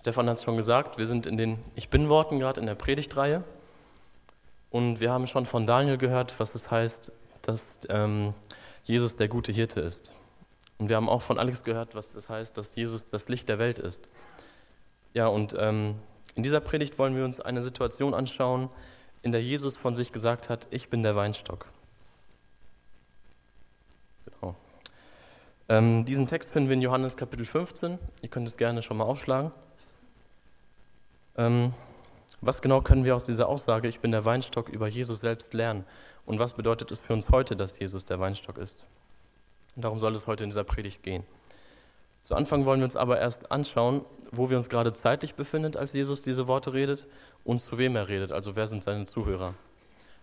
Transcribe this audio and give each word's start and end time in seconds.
Stefan 0.00 0.28
hat 0.28 0.36
es 0.36 0.44
schon 0.44 0.56
gesagt, 0.56 0.96
wir 0.96 1.06
sind 1.06 1.26
in 1.26 1.36
den 1.36 1.58
Ich 1.74 1.88
Bin-Worten 1.88 2.38
gerade 2.38 2.60
in 2.60 2.66
der 2.66 2.76
Predigtreihe. 2.76 3.42
Und 4.70 5.00
wir 5.00 5.10
haben 5.10 5.26
schon 5.26 5.46
von 5.46 5.66
Daniel 5.66 5.98
gehört, 5.98 6.38
was 6.38 6.54
es 6.54 6.70
heißt, 6.70 7.10
dass 7.42 7.80
ähm, 7.88 8.34
Jesus 8.84 9.16
der 9.16 9.28
gute 9.28 9.50
Hirte 9.50 9.80
ist. 9.80 10.14
Und 10.78 10.88
wir 10.88 10.96
haben 10.96 11.08
auch 11.08 11.22
von 11.22 11.38
Alex 11.38 11.64
gehört, 11.64 11.94
was 11.94 12.14
es 12.14 12.28
heißt, 12.28 12.56
dass 12.56 12.76
Jesus 12.76 13.10
das 13.10 13.28
Licht 13.28 13.48
der 13.48 13.58
Welt 13.58 13.78
ist. 13.78 14.08
Ja, 15.14 15.26
und 15.26 15.56
ähm, 15.58 15.96
in 16.34 16.42
dieser 16.42 16.60
Predigt 16.60 16.98
wollen 16.98 17.16
wir 17.16 17.24
uns 17.24 17.40
eine 17.40 17.62
Situation 17.62 18.14
anschauen, 18.14 18.68
in 19.22 19.32
der 19.32 19.42
Jesus 19.42 19.76
von 19.76 19.94
sich 19.94 20.12
gesagt 20.12 20.48
hat, 20.48 20.68
ich 20.70 20.88
bin 20.88 21.02
der 21.02 21.16
Weinstock. 21.16 21.66
Genau. 24.26 24.54
Ähm, 25.68 26.04
diesen 26.04 26.28
Text 26.28 26.52
finden 26.52 26.68
wir 26.68 26.74
in 26.74 26.82
Johannes 26.82 27.16
Kapitel 27.16 27.46
15. 27.46 27.98
Ihr 28.22 28.28
könnt 28.28 28.46
es 28.46 28.56
gerne 28.56 28.82
schon 28.82 28.98
mal 28.98 29.04
aufschlagen. 29.04 29.50
Ähm, 31.38 31.72
was 32.40 32.60
genau 32.60 32.82
können 32.82 33.04
wir 33.04 33.16
aus 33.16 33.24
dieser 33.24 33.48
Aussage, 33.48 33.88
ich 33.88 34.00
bin 34.00 34.10
der 34.10 34.24
Weinstock, 34.24 34.68
über 34.68 34.88
Jesus 34.88 35.20
selbst 35.20 35.54
lernen? 35.54 35.84
Und 36.26 36.38
was 36.38 36.54
bedeutet 36.54 36.90
es 36.90 37.00
für 37.00 37.14
uns 37.14 37.30
heute, 37.30 37.56
dass 37.56 37.78
Jesus 37.78 38.04
der 38.04 38.20
Weinstock 38.20 38.58
ist? 38.58 38.86
Und 39.76 39.84
darum 39.84 39.98
soll 39.98 40.14
es 40.14 40.26
heute 40.26 40.44
in 40.44 40.50
dieser 40.50 40.64
Predigt 40.64 41.02
gehen. 41.02 41.24
Zu 42.22 42.34
Anfang 42.34 42.66
wollen 42.66 42.80
wir 42.80 42.84
uns 42.84 42.96
aber 42.96 43.18
erst 43.18 43.50
anschauen, 43.52 44.04
wo 44.32 44.50
wir 44.50 44.56
uns 44.56 44.68
gerade 44.68 44.92
zeitlich 44.92 45.36
befinden, 45.36 45.76
als 45.76 45.92
Jesus 45.92 46.22
diese 46.22 46.48
Worte 46.48 46.74
redet 46.74 47.06
und 47.44 47.60
zu 47.60 47.78
wem 47.78 47.96
er 47.96 48.08
redet, 48.08 48.32
also 48.32 48.56
wer 48.56 48.66
sind 48.66 48.84
seine 48.84 49.06
Zuhörer. 49.06 49.54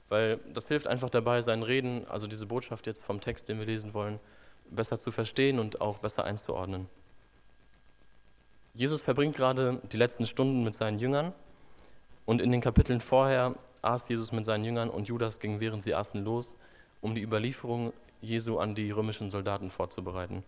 Weil 0.10 0.40
das 0.54 0.68
hilft 0.68 0.88
einfach 0.88 1.10
dabei, 1.10 1.42
sein 1.42 1.64
Reden, 1.64 2.06
also 2.08 2.28
diese 2.28 2.46
Botschaft 2.46 2.86
jetzt 2.86 3.04
vom 3.04 3.22
Text, 3.22 3.50
den 3.50 3.58
wir 3.58 3.66
lesen 3.66 3.94
wollen, 3.94 4.20
besser 4.70 5.00
zu 5.00 5.12
verstehen 5.12 5.58
und 5.58 5.82
auch 5.82 6.00
besser 6.00 6.26
einzuordnen. 6.26 6.88
Jesus 8.76 9.02
verbringt 9.02 9.38
gerade 9.38 9.80
die 9.92 9.98
letzten 9.98 10.26
Stunden 10.26 10.66
mit 10.66 10.76
seinen 10.76 11.00
Jüngern 11.00 11.32
und 12.26 12.42
in 12.42 12.52
den 12.52 12.60
Kapiteln 12.60 13.00
vorher 13.00 13.56
aß 13.82 14.10
Jesus 14.10 14.34
mit 14.34 14.44
seinen 14.44 14.66
Jüngern 14.66 14.90
und 14.90 15.08
Judas 15.08 15.40
ging 15.40 15.62
während 15.62 15.82
sie 15.82 15.96
aßen 15.96 16.26
los, 16.26 16.56
um 17.00 17.16
die 17.16 17.22
Überlieferung 17.22 17.94
Jesu 18.22 18.60
an 18.60 18.76
die 18.76 18.92
römischen 18.92 19.30
Soldaten 19.30 19.70
vorzubereiten. 19.70 20.44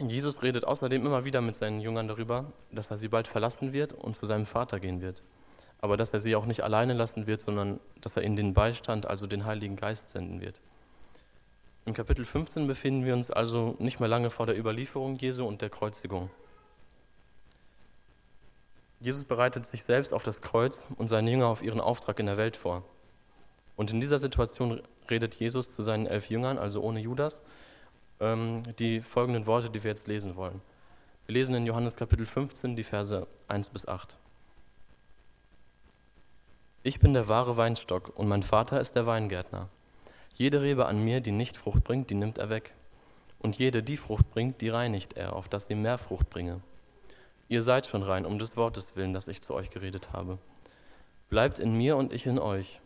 Jesus 0.00 0.42
redet 0.42 0.64
außerdem 0.64 1.06
immer 1.06 1.24
wieder 1.24 1.40
mit 1.40 1.54
seinen 1.54 1.80
Jüngern 1.80 2.08
darüber, 2.08 2.52
dass 2.72 2.90
er 2.90 2.98
sie 2.98 3.08
bald 3.08 3.28
verlassen 3.28 3.72
wird 3.72 3.92
und 3.92 4.16
zu 4.16 4.26
seinem 4.26 4.46
Vater 4.46 4.80
gehen 4.80 5.00
wird. 5.00 5.22
Aber 5.80 5.96
dass 5.96 6.12
er 6.12 6.18
sie 6.18 6.34
auch 6.34 6.46
nicht 6.46 6.62
alleine 6.62 6.94
lassen 6.94 7.28
wird, 7.28 7.40
sondern 7.40 7.78
dass 8.00 8.16
er 8.16 8.24
ihnen 8.24 8.36
den 8.36 8.52
Beistand, 8.52 9.06
also 9.06 9.28
den 9.28 9.44
Heiligen 9.44 9.76
Geist, 9.76 10.10
senden 10.10 10.40
wird. 10.40 10.60
Im 11.86 11.94
Kapitel 11.94 12.24
15 12.24 12.66
befinden 12.66 13.04
wir 13.04 13.14
uns 13.14 13.30
also 13.30 13.74
nicht 13.78 14.00
mehr 14.00 14.08
lange 14.08 14.30
vor 14.30 14.46
der 14.46 14.58
Überlieferung 14.58 15.16
Jesu 15.16 15.46
und 15.46 15.62
der 15.62 15.70
Kreuzigung. 15.70 16.30
Jesus 19.00 19.24
bereitet 19.24 19.66
sich 19.66 19.82
selbst 19.82 20.12
auf 20.12 20.22
das 20.22 20.42
Kreuz 20.42 20.88
und 20.96 21.08
seine 21.08 21.30
Jünger 21.30 21.46
auf 21.46 21.62
ihren 21.62 21.80
Auftrag 21.80 22.18
in 22.20 22.26
der 22.26 22.36
Welt 22.36 22.56
vor. 22.56 22.84
Und 23.76 23.90
in 23.90 24.00
dieser 24.00 24.18
Situation 24.18 24.82
redet 25.08 25.34
Jesus 25.36 25.74
zu 25.74 25.80
seinen 25.80 26.06
elf 26.06 26.28
Jüngern, 26.28 26.58
also 26.58 26.82
ohne 26.82 27.00
Judas, 27.00 27.40
ähm, 28.20 28.62
die 28.78 29.00
folgenden 29.00 29.46
Worte, 29.46 29.70
die 29.70 29.82
wir 29.82 29.90
jetzt 29.90 30.06
lesen 30.06 30.36
wollen. 30.36 30.60
Wir 31.24 31.32
lesen 31.32 31.54
in 31.54 31.64
Johannes 31.64 31.96
Kapitel 31.96 32.26
15 32.26 32.76
die 32.76 32.84
Verse 32.84 33.26
1 33.48 33.70
bis 33.70 33.88
8. 33.88 34.18
Ich 36.82 37.00
bin 37.00 37.14
der 37.14 37.28
wahre 37.28 37.56
Weinstock 37.56 38.12
und 38.14 38.28
mein 38.28 38.42
Vater 38.42 38.80
ist 38.80 38.96
der 38.96 39.06
Weingärtner. 39.06 39.70
Jede 40.34 40.62
Rebe 40.62 40.86
an 40.86 41.04
mir, 41.04 41.20
die 41.20 41.32
nicht 41.32 41.56
Frucht 41.56 41.84
bringt, 41.84 42.10
die 42.10 42.14
nimmt 42.14 42.38
er 42.38 42.50
weg. 42.50 42.74
Und 43.38 43.58
jede, 43.58 43.82
die 43.82 43.96
Frucht 43.96 44.30
bringt, 44.30 44.60
die 44.60 44.68
reinigt 44.68 45.14
er, 45.14 45.34
auf 45.34 45.48
dass 45.48 45.66
sie 45.66 45.74
mehr 45.74 45.98
Frucht 45.98 46.30
bringe. 46.30 46.60
Ihr 47.48 47.62
seid 47.62 47.86
schon 47.86 48.02
rein, 48.02 48.26
um 48.26 48.38
des 48.38 48.56
Wortes 48.56 48.96
willen, 48.96 49.12
das 49.12 49.28
ich 49.28 49.42
zu 49.42 49.54
euch 49.54 49.70
geredet 49.70 50.12
habe. 50.12 50.38
Bleibt 51.30 51.58
in 51.58 51.74
mir 51.74 51.96
und 51.96 52.12
ich 52.12 52.26
in 52.26 52.38
euch. 52.38 52.80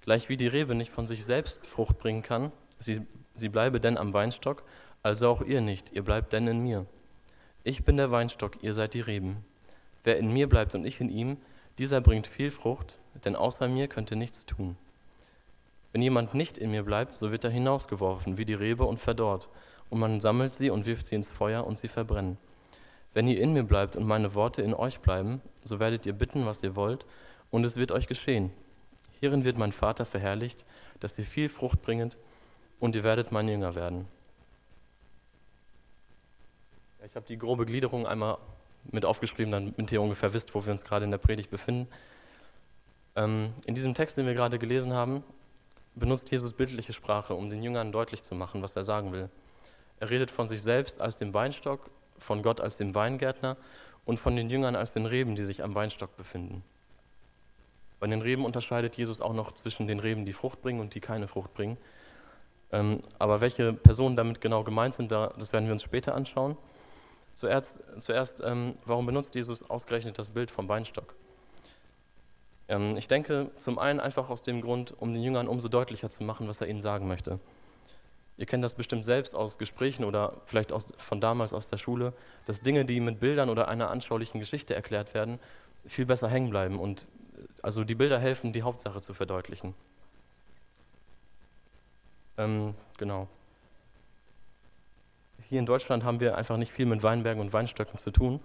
Gleich 0.00 0.28
wie 0.28 0.36
die 0.36 0.46
Rebe 0.46 0.74
nicht 0.74 0.90
von 0.90 1.06
sich 1.06 1.24
selbst 1.24 1.66
Frucht 1.66 1.98
bringen 1.98 2.22
kann, 2.22 2.50
sie, 2.78 3.02
sie 3.34 3.48
bleibe 3.48 3.80
denn 3.80 3.98
am 3.98 4.12
Weinstock, 4.12 4.64
also 5.02 5.28
auch 5.28 5.42
ihr 5.42 5.60
nicht, 5.60 5.92
ihr 5.92 6.02
bleibt 6.02 6.32
denn 6.32 6.46
in 6.46 6.60
mir. 6.60 6.86
Ich 7.62 7.84
bin 7.84 7.98
der 7.98 8.10
Weinstock, 8.10 8.62
ihr 8.62 8.72
seid 8.72 8.94
die 8.94 9.00
Reben. 9.00 9.44
Wer 10.02 10.16
in 10.18 10.32
mir 10.32 10.48
bleibt 10.48 10.74
und 10.74 10.84
ich 10.84 11.00
in 11.00 11.10
ihm, 11.10 11.36
dieser 11.78 12.00
bringt 12.00 12.26
viel 12.26 12.50
Frucht, 12.50 12.98
denn 13.24 13.36
außer 13.36 13.68
mir 13.68 13.86
könnt 13.86 14.10
ihr 14.10 14.16
nichts 14.16 14.46
tun. 14.46 14.76
Wenn 15.92 16.02
jemand 16.02 16.34
nicht 16.34 16.58
in 16.58 16.70
mir 16.70 16.84
bleibt, 16.84 17.14
so 17.14 17.32
wird 17.32 17.44
er 17.44 17.50
hinausgeworfen 17.50 18.38
wie 18.38 18.44
die 18.44 18.54
Rebe 18.54 18.84
und 18.84 19.00
verdorrt, 19.00 19.48
und 19.88 19.98
man 19.98 20.20
sammelt 20.20 20.54
sie 20.54 20.70
und 20.70 20.86
wirft 20.86 21.06
sie 21.06 21.16
ins 21.16 21.30
Feuer 21.30 21.66
und 21.66 21.78
sie 21.78 21.88
verbrennen. 21.88 22.38
Wenn 23.12 23.26
ihr 23.26 23.40
in 23.40 23.52
mir 23.52 23.64
bleibt 23.64 23.96
und 23.96 24.06
meine 24.06 24.34
Worte 24.34 24.62
in 24.62 24.72
euch 24.72 25.00
bleiben, 25.00 25.42
so 25.64 25.80
werdet 25.80 26.06
ihr 26.06 26.12
bitten, 26.12 26.46
was 26.46 26.62
ihr 26.62 26.76
wollt, 26.76 27.04
und 27.50 27.64
es 27.64 27.76
wird 27.76 27.90
euch 27.90 28.06
geschehen. 28.06 28.52
Hierin 29.18 29.44
wird 29.44 29.58
mein 29.58 29.72
Vater 29.72 30.04
verherrlicht, 30.04 30.64
dass 31.00 31.18
ihr 31.18 31.24
viel 31.24 31.48
Frucht 31.48 31.82
bringet, 31.82 32.16
und 32.78 32.94
ihr 32.94 33.02
werdet 33.02 33.32
mein 33.32 33.48
Jünger 33.48 33.74
werden. 33.74 34.06
Ich 37.04 37.16
habe 37.16 37.26
die 37.26 37.38
grobe 37.38 37.66
Gliederung 37.66 38.06
einmal 38.06 38.38
mit 38.90 39.04
aufgeschrieben, 39.04 39.52
damit 39.52 39.90
ihr 39.92 40.00
ungefähr 40.00 40.32
wisst, 40.32 40.54
wo 40.54 40.64
wir 40.64 40.70
uns 40.70 40.84
gerade 40.84 41.04
in 41.04 41.10
der 41.10 41.18
Predigt 41.18 41.50
befinden. 41.50 41.88
Ähm, 43.16 43.52
in 43.64 43.74
diesem 43.74 43.94
Text, 43.94 44.16
den 44.16 44.26
wir 44.26 44.34
gerade 44.34 44.58
gelesen 44.58 44.92
haben, 44.92 45.24
benutzt 45.94 46.30
Jesus 46.30 46.52
bildliche 46.52 46.92
Sprache, 46.92 47.34
um 47.34 47.50
den 47.50 47.62
Jüngern 47.62 47.92
deutlich 47.92 48.22
zu 48.22 48.34
machen, 48.34 48.62
was 48.62 48.76
er 48.76 48.84
sagen 48.84 49.12
will. 49.12 49.28
Er 49.98 50.10
redet 50.10 50.30
von 50.30 50.48
sich 50.48 50.62
selbst 50.62 51.00
als 51.00 51.18
dem 51.18 51.34
Weinstock, 51.34 51.90
von 52.18 52.42
Gott 52.42 52.60
als 52.60 52.76
dem 52.76 52.94
Weingärtner 52.94 53.56
und 54.04 54.18
von 54.18 54.36
den 54.36 54.48
Jüngern 54.50 54.76
als 54.76 54.92
den 54.92 55.06
Reben, 55.06 55.36
die 55.36 55.44
sich 55.44 55.62
am 55.62 55.74
Weinstock 55.74 56.16
befinden. 56.16 56.64
Bei 57.98 58.06
den 58.06 58.22
Reben 58.22 58.46
unterscheidet 58.46 58.96
Jesus 58.96 59.20
auch 59.20 59.34
noch 59.34 59.52
zwischen 59.52 59.86
den 59.86 60.00
Reben, 60.00 60.24
die 60.24 60.32
Frucht 60.32 60.62
bringen 60.62 60.80
und 60.80 60.94
die 60.94 61.00
keine 61.00 61.28
Frucht 61.28 61.52
bringen. 61.52 61.76
Ähm, 62.72 62.98
aber 63.18 63.40
welche 63.40 63.74
Personen 63.74 64.16
damit 64.16 64.40
genau 64.40 64.64
gemeint 64.64 64.94
sind, 64.94 65.12
das 65.12 65.52
werden 65.52 65.66
wir 65.66 65.72
uns 65.72 65.82
später 65.82 66.14
anschauen. 66.14 66.56
Zuerst, 67.34 67.82
zuerst 67.98 68.42
ähm, 68.44 68.74
warum 68.84 69.06
benutzt 69.06 69.34
Jesus 69.34 69.68
ausgerechnet 69.68 70.18
das 70.18 70.30
Bild 70.30 70.50
vom 70.50 70.68
Weinstock? 70.68 71.14
Ähm, 72.70 72.96
ich 72.96 73.08
denke 73.08 73.50
zum 73.56 73.78
einen 73.78 74.00
einfach 74.00 74.30
aus 74.30 74.42
dem 74.42 74.62
Grund, 74.62 74.94
um 74.98 75.12
den 75.12 75.22
Jüngern 75.22 75.48
umso 75.48 75.68
deutlicher 75.68 76.08
zu 76.08 76.22
machen, 76.22 76.48
was 76.48 76.60
er 76.60 76.68
ihnen 76.68 76.80
sagen 76.80 77.06
möchte. 77.08 77.40
Ihr 78.38 78.46
kennt 78.46 78.64
das 78.64 78.74
bestimmt 78.74 79.04
selbst 79.04 79.34
aus 79.34 79.58
Gesprächen 79.58 80.04
oder 80.04 80.40
vielleicht 80.46 80.72
aus, 80.72 80.94
von 80.96 81.20
damals 81.20 81.52
aus 81.52 81.68
der 81.68 81.76
Schule, 81.76 82.14
dass 82.46 82.62
Dinge, 82.62 82.86
die 82.86 83.00
mit 83.00 83.20
Bildern 83.20 83.50
oder 83.50 83.68
einer 83.68 83.90
anschaulichen 83.90 84.40
Geschichte 84.40 84.74
erklärt 84.74 85.12
werden, 85.12 85.38
viel 85.84 86.06
besser 86.06 86.28
hängen 86.28 86.48
bleiben 86.48 86.78
und 86.78 87.02
äh, 87.36 87.42
also 87.60 87.84
die 87.84 87.96
Bilder 87.96 88.18
helfen, 88.18 88.52
die 88.52 88.62
Hauptsache 88.62 89.00
zu 89.00 89.14
verdeutlichen. 89.14 89.74
Ähm, 92.38 92.74
genau. 92.96 93.26
Hier 95.42 95.58
in 95.58 95.66
Deutschland 95.66 96.04
haben 96.04 96.20
wir 96.20 96.36
einfach 96.36 96.56
nicht 96.56 96.72
viel 96.72 96.86
mit 96.86 97.02
Weinbergen 97.02 97.42
und 97.42 97.52
Weinstöcken 97.52 97.98
zu 97.98 98.12
tun 98.12 98.38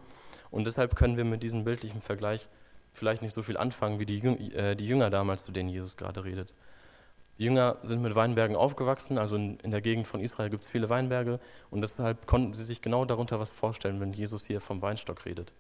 und 0.50 0.66
deshalb 0.66 0.96
können 0.96 1.16
wir 1.16 1.25
mit 1.25 1.44
diesem 1.44 1.63
bildlichen 1.63 2.02
Vergleich 2.02 2.50
vielleicht 2.95 3.22
nicht 3.22 3.33
so 3.33 3.44
viel 3.44 3.57
anfangen 3.57 4.00
wie 4.00 4.06
die, 4.06 4.19
äh, 4.53 4.75
die 4.75 4.88
Jünger 4.88 5.09
damals, 5.09 5.44
zu 5.45 5.51
denen 5.51 5.69
Jesus 5.69 5.97
gerade 5.97 6.23
redet. 6.23 6.53
Die 7.38 7.44
Jünger 7.44 7.78
sind 7.83 8.01
mit 8.01 8.16
Weinbergen 8.16 8.56
aufgewachsen, 8.56 9.17
also 9.17 9.35
in, 9.35 9.59
in 9.59 9.72
der 9.72 9.81
Gegend 9.81 10.07
von 10.07 10.22
Israel 10.22 10.50
gibt 10.50 10.63
es 10.63 10.69
viele 10.69 10.89
Weinberge 10.89 11.39
und 11.69 11.81
deshalb 11.81 12.28
konnten 12.28 12.53
sie 12.53 12.63
sich 12.63 12.81
genau 12.81 13.03
darunter 13.03 13.39
was 13.39 13.51
vorstellen, 13.51 14.00
wenn 14.00 14.13
Jesus 14.13 14.45
hier 14.45 14.61
vom 14.61 14.81
Weinstock 14.81 15.25
redet. 15.25 15.51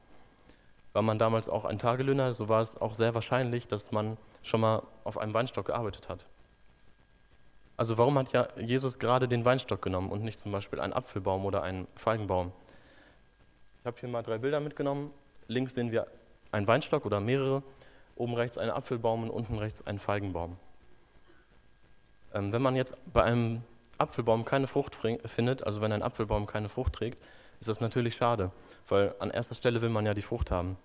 War 0.93 1.01
man 1.01 1.19
damals 1.19 1.49
auch 1.49 1.65
ein 1.65 1.77
Tagelöhner, 1.77 2.33
so 2.33 2.47
war 2.47 2.61
es 2.61 2.79
auch 2.79 2.93
sehr 2.93 3.13
wahrscheinlich, 3.13 3.67
dass 3.67 3.91
man 3.91 4.17
schon 4.41 4.61
mal 4.61 4.83
auf 5.03 5.17
einem 5.17 5.33
Weinstock 5.33 5.65
gearbeitet 5.65 6.07
hat. 6.07 6.25
Also 7.75 7.97
warum 7.97 8.17
hat 8.17 8.31
ja 8.31 8.47
Jesus 8.57 8.99
gerade 8.99 9.27
den 9.27 9.43
Weinstock 9.43 9.81
genommen 9.81 10.09
und 10.09 10.23
nicht 10.23 10.39
zum 10.39 10.53
Beispiel 10.53 10.79
einen 10.79 10.93
Apfelbaum 10.93 11.43
oder 11.43 11.61
einen 11.61 11.87
Feigenbaum? 11.95 12.53
Ich 13.81 13.85
habe 13.85 13.99
hier 13.99 14.07
mal 14.07 14.23
drei 14.23 14.37
Bilder 14.37 14.61
mitgenommen. 14.61 15.11
Links 15.47 15.73
sehen 15.73 15.91
wir 15.91 16.07
ein 16.55 16.67
Weinstock 16.67 17.05
oder 17.05 17.19
mehrere, 17.19 17.63
oben 18.15 18.33
rechts 18.33 18.57
ein 18.57 18.69
Apfelbaum 18.69 19.23
und 19.23 19.29
unten 19.29 19.57
rechts 19.57 19.85
ein 19.85 19.99
Feigenbaum. 19.99 20.57
Ähm, 22.33 22.53
wenn 22.53 22.61
man 22.61 22.75
jetzt 22.75 22.95
bei 23.11 23.23
einem 23.23 23.61
Apfelbaum 23.97 24.45
keine 24.45 24.67
Frucht 24.67 24.95
findet, 24.95 25.63
also 25.63 25.81
wenn 25.81 25.91
ein 25.91 26.01
Apfelbaum 26.01 26.47
keine 26.47 26.69
Frucht 26.69 26.93
trägt, 26.93 27.21
ist 27.59 27.69
das 27.69 27.81
natürlich 27.81 28.15
schade, 28.15 28.51
weil 28.87 29.15
an 29.19 29.31
erster 29.31 29.55
Stelle 29.55 29.81
will 29.81 29.89
man 29.89 30.05
ja 30.05 30.13
die 30.13 30.21
Frucht 30.21 30.51
haben. 30.51 30.77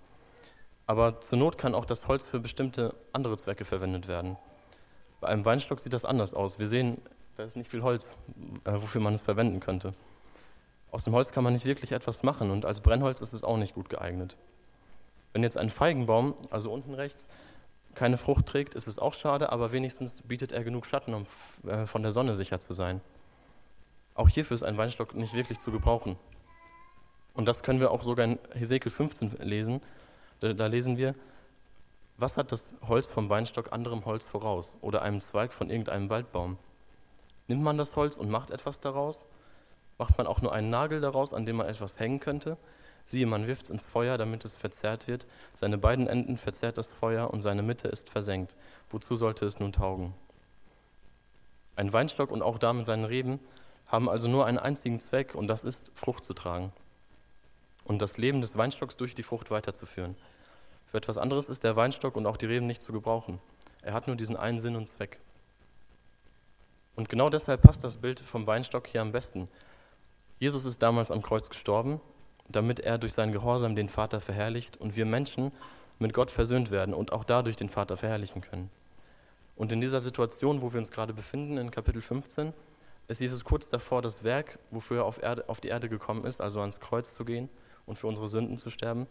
Aber 0.86 1.20
zur 1.20 1.38
Not 1.38 1.56
kann 1.56 1.74
auch 1.74 1.84
das 1.84 2.08
Holz 2.08 2.26
für 2.26 2.40
bestimmte 2.40 2.94
andere 3.12 3.36
Zwecke 3.36 3.64
verwendet 3.64 4.08
werden. 4.08 4.36
Bei 5.20 5.28
einem 5.28 5.44
Weinstock 5.44 5.78
sieht 5.78 5.92
das 5.92 6.04
anders 6.04 6.34
aus. 6.34 6.58
Wir 6.58 6.66
sehen, 6.66 7.00
da 7.36 7.44
ist 7.44 7.56
nicht 7.56 7.70
viel 7.70 7.82
Holz, 7.82 8.16
äh, 8.64 8.72
wofür 8.72 9.00
man 9.00 9.14
es 9.14 9.22
verwenden 9.22 9.60
könnte. 9.60 9.94
Aus 10.90 11.04
dem 11.04 11.14
Holz 11.14 11.30
kann 11.30 11.44
man 11.44 11.52
nicht 11.52 11.64
wirklich 11.64 11.92
etwas 11.92 12.24
machen 12.24 12.50
und 12.50 12.64
als 12.64 12.80
Brennholz 12.80 13.20
ist 13.20 13.32
es 13.32 13.44
auch 13.44 13.56
nicht 13.56 13.74
gut 13.74 13.88
geeignet. 13.88 14.36
Wenn 15.32 15.42
jetzt 15.42 15.56
ein 15.56 15.70
Feigenbaum, 15.70 16.34
also 16.50 16.72
unten 16.72 16.94
rechts, 16.94 17.28
keine 17.94 18.16
Frucht 18.16 18.46
trägt, 18.46 18.74
ist 18.74 18.86
es 18.86 18.98
auch 18.98 19.14
schade, 19.14 19.50
aber 19.52 19.72
wenigstens 19.72 20.22
bietet 20.22 20.52
er 20.52 20.64
genug 20.64 20.86
Schatten, 20.86 21.14
um 21.14 21.26
äh, 21.66 21.86
von 21.86 22.02
der 22.02 22.12
Sonne 22.12 22.36
sicher 22.36 22.60
zu 22.60 22.72
sein. 22.72 23.00
Auch 24.14 24.28
hierfür 24.28 24.54
ist 24.54 24.62
ein 24.62 24.76
Weinstock 24.76 25.14
nicht 25.14 25.34
wirklich 25.34 25.58
zu 25.58 25.72
gebrauchen. 25.72 26.16
Und 27.34 27.46
das 27.46 27.62
können 27.62 27.80
wir 27.80 27.90
auch 27.90 28.02
sogar 28.02 28.24
in 28.24 28.38
Hesekiel 28.54 28.92
15 28.92 29.38
lesen. 29.40 29.80
Da, 30.40 30.52
da 30.52 30.66
lesen 30.66 30.96
wir, 30.96 31.14
was 32.16 32.36
hat 32.36 32.52
das 32.52 32.76
Holz 32.86 33.10
vom 33.10 33.30
Weinstock 33.30 33.72
anderem 33.72 34.04
Holz 34.04 34.26
voraus 34.26 34.76
oder 34.82 35.02
einem 35.02 35.20
Zweig 35.20 35.52
von 35.52 35.70
irgendeinem 35.70 36.10
Waldbaum? 36.10 36.58
Nimmt 37.48 37.62
man 37.62 37.78
das 37.78 37.96
Holz 37.96 38.16
und 38.16 38.30
macht 38.30 38.50
etwas 38.50 38.80
daraus? 38.80 39.24
Macht 39.98 40.18
man 40.18 40.26
auch 40.26 40.42
nur 40.42 40.52
einen 40.52 40.70
Nagel 40.70 41.00
daraus, 41.00 41.32
an 41.32 41.46
dem 41.46 41.56
man 41.56 41.66
etwas 41.66 41.98
hängen 41.98 42.20
könnte? 42.20 42.56
Siehe, 43.06 43.26
man 43.26 43.46
wirft 43.46 43.64
es 43.64 43.70
ins 43.70 43.86
Feuer, 43.86 44.18
damit 44.18 44.44
es 44.44 44.56
verzehrt 44.56 45.08
wird. 45.08 45.26
Seine 45.52 45.78
beiden 45.78 46.06
Enden 46.06 46.36
verzehrt 46.36 46.78
das 46.78 46.92
Feuer 46.92 47.30
und 47.30 47.40
seine 47.40 47.62
Mitte 47.62 47.88
ist 47.88 48.10
versenkt. 48.10 48.54
Wozu 48.90 49.16
sollte 49.16 49.46
es 49.46 49.58
nun 49.58 49.72
taugen? 49.72 50.14
Ein 51.76 51.92
Weinstock 51.92 52.30
und 52.30 52.42
auch 52.42 52.58
damit 52.58 52.86
seine 52.86 53.08
Reben 53.08 53.40
haben 53.86 54.08
also 54.08 54.28
nur 54.28 54.46
einen 54.46 54.58
einzigen 54.58 55.00
Zweck 55.00 55.34
und 55.34 55.48
das 55.48 55.64
ist, 55.64 55.92
Frucht 55.94 56.24
zu 56.24 56.34
tragen 56.34 56.72
und 57.84 58.00
das 58.00 58.18
Leben 58.18 58.40
des 58.40 58.56
Weinstocks 58.56 58.96
durch 58.96 59.16
die 59.16 59.24
Frucht 59.24 59.50
weiterzuführen. 59.50 60.14
Für 60.86 60.98
etwas 60.98 61.18
anderes 61.18 61.48
ist 61.48 61.64
der 61.64 61.74
Weinstock 61.74 62.16
und 62.16 62.26
auch 62.26 62.36
die 62.36 62.46
Reben 62.46 62.66
nicht 62.66 62.82
zu 62.82 62.92
gebrauchen. 62.92 63.40
Er 63.82 63.94
hat 63.94 64.06
nur 64.06 64.14
diesen 64.14 64.36
einen 64.36 64.60
Sinn 64.60 64.76
und 64.76 64.86
Zweck. 64.86 65.18
Und 66.94 67.08
genau 67.08 67.30
deshalb 67.30 67.62
passt 67.62 67.82
das 67.82 67.96
Bild 67.96 68.20
vom 68.20 68.46
Weinstock 68.46 68.86
hier 68.86 69.00
am 69.00 69.10
besten. 69.10 69.48
Jesus 70.38 70.64
ist 70.64 70.82
damals 70.82 71.10
am 71.10 71.22
Kreuz 71.22 71.48
gestorben, 71.48 72.00
damit 72.50 72.80
er 72.80 72.98
durch 72.98 73.12
seinen 73.12 73.32
Gehorsam 73.32 73.76
den 73.76 73.88
Vater 73.88 74.20
verherrlicht 74.20 74.76
und 74.76 74.96
wir 74.96 75.06
Menschen 75.06 75.52
mit 75.98 76.12
Gott 76.12 76.30
versöhnt 76.30 76.70
werden 76.70 76.94
und 76.94 77.12
auch 77.12 77.24
dadurch 77.24 77.56
den 77.56 77.68
Vater 77.68 77.96
verherrlichen 77.96 78.40
können. 78.40 78.70
Und 79.56 79.72
in 79.72 79.80
dieser 79.80 80.00
Situation, 80.00 80.62
wo 80.62 80.72
wir 80.72 80.78
uns 80.78 80.90
gerade 80.90 81.12
befinden, 81.12 81.58
in 81.58 81.70
Kapitel 81.70 82.00
15, 82.00 82.54
ist 83.08 83.20
Jesus 83.20 83.44
kurz 83.44 83.68
davor, 83.68 84.02
das 84.02 84.24
Werk, 84.24 84.58
wofür 84.70 84.98
er 84.98 85.04
auf, 85.04 85.22
Erde, 85.22 85.48
auf 85.48 85.60
die 85.60 85.68
Erde 85.68 85.88
gekommen 85.88 86.24
ist, 86.24 86.40
also 86.40 86.60
ans 86.60 86.80
Kreuz 86.80 87.14
zu 87.14 87.24
gehen 87.24 87.50
und 87.84 87.98
für 87.98 88.06
unsere 88.06 88.28
Sünden 88.28 88.56
zu 88.56 88.70
sterben, 88.70 89.06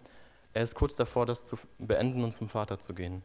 er 0.54 0.64
ist 0.64 0.74
kurz 0.74 0.96
davor, 0.96 1.26
das 1.26 1.46
zu 1.46 1.58
beenden 1.78 2.24
und 2.24 2.32
zum 2.32 2.50
Vater 2.50 2.80
zu 2.80 2.94
gehen. 2.94 3.22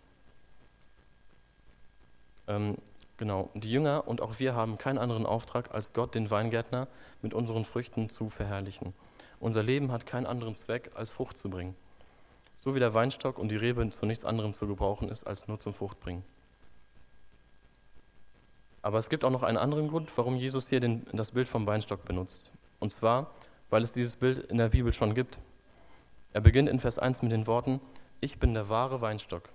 Ähm, 2.47 2.77
genau, 3.17 3.49
die 3.55 3.71
Jünger 3.71 4.07
und 4.07 4.21
auch 4.21 4.39
wir 4.39 4.55
haben 4.55 4.77
keinen 4.77 4.99
anderen 4.99 5.25
Auftrag, 5.25 5.73
als 5.73 5.95
Gott, 5.95 6.15
den 6.15 6.31
Weingärtner, 6.31 6.89
mit 7.23 7.33
unseren 7.33 7.65
Früchten 7.65 8.11
zu 8.11 8.29
verherrlichen. 8.29 8.93
Unser 9.41 9.63
Leben 9.63 9.93
hat 9.93 10.07
keinen 10.07 10.27
anderen 10.27 10.57
Zweck, 10.57 10.91
als 10.95 11.11
Frucht 11.11 11.37
zu 11.37 11.51
bringen. 11.51 11.77
So 12.57 12.75
wie 12.75 12.79
der 12.79 12.95
Weinstock 12.95 13.39
und 13.39 13.49
die 13.49 13.57
Rebe 13.57 13.89
zu 13.91 14.07
nichts 14.07 14.25
anderem 14.25 14.55
zu 14.55 14.67
gebrauchen 14.67 15.09
ist, 15.09 15.25
als 15.27 15.49
nur 15.49 15.59
zum 15.59 15.75
Fruchtbringen. 15.75 16.25
Aber 18.83 18.99
es 18.99 19.09
gibt 19.09 19.25
auch 19.25 19.31
noch 19.31 19.43
einen 19.43 19.57
anderen 19.57 19.89
Grund, 19.89 20.11
warum 20.17 20.37
Jesus 20.37 20.69
hier 20.69 20.79
den, 20.79 21.07
das 21.13 21.31
Bild 21.31 21.49
vom 21.49 21.67
Weinstock 21.67 22.05
benutzt. 22.05 22.51
Und 22.81 22.93
zwar, 22.93 23.31
weil 23.71 23.83
es 23.83 23.93
dieses 23.93 24.17
Bild 24.17 24.39
in 24.39 24.59
der 24.59 24.69
Bibel 24.69 24.93
schon 24.93 25.15
gibt. 25.15 25.39
Er 26.35 26.43
beginnt 26.43 26.69
in 26.69 26.81
Vers 26.81 26.99
1 26.99 27.23
mit 27.23 27.33
den 27.33 27.47
Worten, 27.47 27.81
ich 28.21 28.39
bin 28.39 28.55
der 28.55 28.69
wahre 28.69 29.01
Weinstock. 29.01 29.49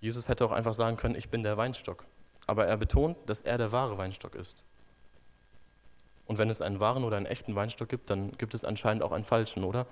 Jesus 0.00 0.28
hätte 0.28 0.44
auch 0.44 0.52
einfach 0.52 0.74
sagen 0.74 0.96
können, 0.96 1.14
ich 1.14 1.28
bin 1.28 1.42
der 1.42 1.56
Weinstock. 1.56 2.04
Aber 2.46 2.66
er 2.66 2.76
betont, 2.76 3.16
dass 3.26 3.42
er 3.42 3.58
der 3.58 3.72
wahre 3.72 3.98
Weinstock 3.98 4.34
ist. 4.34 4.64
Und 6.30 6.38
wenn 6.38 6.48
es 6.48 6.62
einen 6.62 6.78
wahren 6.78 7.02
oder 7.02 7.16
einen 7.16 7.26
echten 7.26 7.56
Weinstock 7.56 7.88
gibt, 7.88 8.08
dann 8.08 8.30
gibt 8.38 8.54
es 8.54 8.64
anscheinend 8.64 9.02
auch 9.02 9.10
einen 9.10 9.24
falschen, 9.24 9.64
oder? 9.64 9.84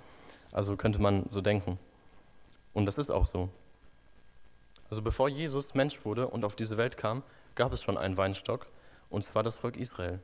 Also 0.53 0.77
könnte 0.77 1.03
man 1.03 1.27
so 1.31 1.41
denken. 1.41 1.81
Und 2.73 2.87
das 2.87 2.97
ist 2.97 3.11
auch 3.11 3.27
so. 3.27 3.49
Also 4.89 5.03
bevor 5.03 5.29
Jesus 5.29 5.75
Mensch 5.75 6.05
wurde 6.05 6.29
und 6.29 6.45
auf 6.45 6.55
diese 6.55 6.77
Welt 6.77 6.97
kam, 6.97 7.25
gab 7.57 7.73
es 7.73 7.83
schon 7.83 7.99
einen 7.99 8.17
Weinstock, 8.17 8.69
und 9.11 9.25
zwar 9.25 9.43
das 9.43 9.57
Volk 9.57 9.77
Israel. 9.77 10.21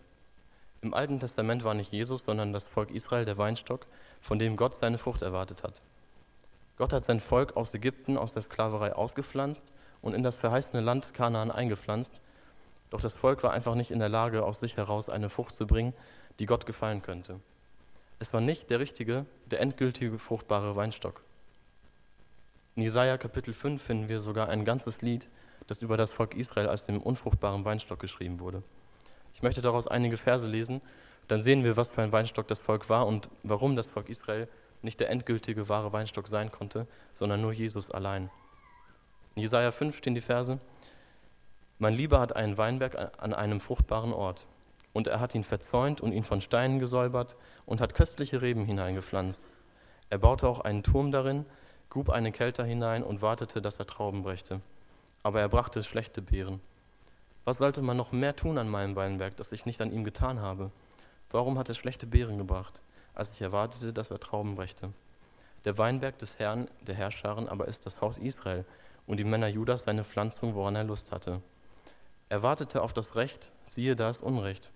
Im 0.83 0.95
Alten 0.95 1.19
Testament 1.19 1.65
war 1.65 1.75
nicht 1.75 1.91
Jesus, 1.91 2.25
sondern 2.25 2.53
das 2.53 2.69
Volk 2.69 2.93
Israel 2.93 3.25
der 3.25 3.37
Weinstock, 3.37 3.85
von 4.21 4.39
dem 4.39 4.57
Gott 4.57 4.77
seine 4.77 4.99
Frucht 4.99 5.23
erwartet 5.23 5.65
hat. 5.65 5.83
Gott 6.77 6.93
hat 6.93 7.05
sein 7.05 7.19
Volk 7.19 7.57
aus 7.57 7.75
Ägypten, 7.75 8.17
aus 8.17 8.35
der 8.35 8.43
Sklaverei 8.43 8.95
ausgepflanzt 8.95 9.75
und 10.01 10.15
in 10.15 10.23
das 10.23 10.37
verheißene 10.37 10.81
Land 10.81 11.13
Kanaan 11.13 11.51
eingepflanzt. 11.51 12.23
Doch 12.95 13.01
das 13.01 13.17
Volk 13.17 13.43
war 13.43 13.53
einfach 13.53 13.75
nicht 13.75 13.91
in 13.91 13.99
der 13.99 14.09
Lage, 14.09 14.45
aus 14.45 14.61
sich 14.61 14.77
heraus 14.77 15.09
eine 15.09 15.29
Frucht 15.29 15.57
zu 15.57 15.67
bringen, 15.67 15.95
die 16.39 16.47
Gott 16.47 16.65
gefallen 16.65 17.03
könnte. 17.03 17.41
Es 18.21 18.33
war 18.33 18.41
nicht 18.41 18.71
der 18.71 18.79
richtige, 18.79 19.27
der 19.47 19.61
endgültige 19.61 20.17
fruchtbare 20.17 20.77
Weinstock. 20.77 21.25
In 22.77 22.85
Jesaja 22.85 23.19
Kapitel 23.19 23.53
5 23.53 23.83
finden 23.83 24.09
wir 24.09 24.21
sogar 24.21 24.49
ein 24.49 24.65
ganzes 24.65 25.03
Lied, 25.03 25.27
das 25.67 25.83
über 25.83 25.97
das 25.97 26.13
Volk 26.13 26.37
Israel 26.37 26.69
als 26.69 26.87
dem 26.87 27.03
unfruchtbaren 27.03 27.65
Weinstock 27.65 27.99
geschrieben 27.99 28.39
wurde. 28.39 28.63
Ich 29.35 29.43
möchte 29.43 29.61
daraus 29.61 29.89
einige 29.89 30.17
Verse 30.17 30.47
lesen, 30.47 30.81
dann 31.27 31.41
sehen 31.41 31.65
wir, 31.65 31.77
was 31.77 31.91
für 31.91 32.03
ein 32.03 32.13
Weinstock 32.13 32.47
das 32.47 32.61
Volk 32.61 32.89
war 32.89 33.09
und 33.09 33.29
warum 33.43 33.75
das 33.75 33.91
Volk 33.91 34.09
Israel 34.09 34.47
nicht 34.83 35.01
der 35.01 35.11
endgültige 35.11 35.69
wahre 35.69 35.93
Weinstock 35.93 36.29
sein 36.29 36.53
konnte, 36.53 36.87
sondern 37.13 37.41
nur 37.41 37.53
Jesus 37.53 37.91
allein. 37.91 38.31
In 39.35 39.43
Jesaja 39.43 39.73
5 39.73 39.97
stehen 39.97 40.15
die 40.15 40.21
Verse: 40.21 40.61
Mein 41.79 41.95
Lieber 41.95 42.21
hat 42.21 42.37
einen 42.37 42.57
Weinberg 42.57 42.97
an 43.19 43.35
einem 43.35 43.61
fruchtbaren 43.61 44.13
Ort, 44.13 44.47
und 44.93 45.09
er 45.09 45.21
hat 45.21 45.35
ihn 45.35 45.45
verzäunt 45.45 46.01
und 46.01 46.13
ihn 46.13 46.25
von 46.25 46.41
Steinen 46.41 46.79
gesäubert 46.79 47.37
und 47.67 47.81
hat 47.81 47.95
köstliche 47.95 48.41
Reben 48.41 48.65
hineingepflanzt. 48.65 49.51
Er 50.09 50.19
baute 50.19 50.49
auch 50.49 50.61
einen 50.61 50.85
Turm 50.85 51.11
darin, 51.11 51.45
grub 51.91 52.11
eine 52.11 52.31
Kelter 52.31 52.65
hinein 52.65 53.03
und 53.03 53.21
wartete, 53.21 53.61
dass 53.61 53.79
er 53.81 53.87
Trauben 53.87 54.23
brächte. 54.23 54.61
Aber 55.25 55.41
er 55.41 55.49
brachte 55.49 55.83
schlechte 55.83 56.23
Beeren. 56.23 56.61
Was 57.45 57.59
sollte 57.59 57.83
man 57.83 57.97
noch 57.97 58.13
mehr 58.13 58.37
tun 58.37 58.57
an 58.57 58.69
meinem 58.69 58.95
Weinberg, 58.95 59.37
das 59.37 59.53
ich 59.53 59.67
nicht 59.67 59.81
an 59.81 59.93
ihm 59.93 60.05
getan 60.05 60.41
habe? 60.41 60.71
Warum 61.31 61.59
hat 61.59 61.69
er 61.69 61.75
schlechte 61.75 62.07
Beeren 62.07 62.39
gebracht, 62.39 62.81
als 63.15 63.33
ich 63.33 63.43
erwartete, 63.43 63.93
dass 63.93 64.13
er 64.13 64.21
Trauben 64.21 64.55
brächte? 64.55 64.93
Der 65.65 65.77
Weinberg 65.77 66.19
des 66.19 66.39
Herrn, 66.39 66.69
der 66.83 66.95
Herrscharen, 66.95 67.49
aber 67.49 67.67
ist 67.67 67.85
das 67.87 68.01
Haus 68.01 68.19
Israel 68.19 68.65
und 69.07 69.19
die 69.19 69.25
Männer 69.25 69.49
Judas 69.49 69.83
seine 69.83 70.05
Pflanzung, 70.05 70.55
woran 70.55 70.77
er 70.77 70.85
Lust 70.85 71.11
hatte. 71.11 71.41
Er 72.29 72.43
wartete 72.43 72.83
auf 72.83 72.93
das 72.93 73.17
Recht, 73.17 73.53
siehe 73.65 73.97
da 73.97 74.11
ist 74.11 74.23
Unrecht. 74.23 74.71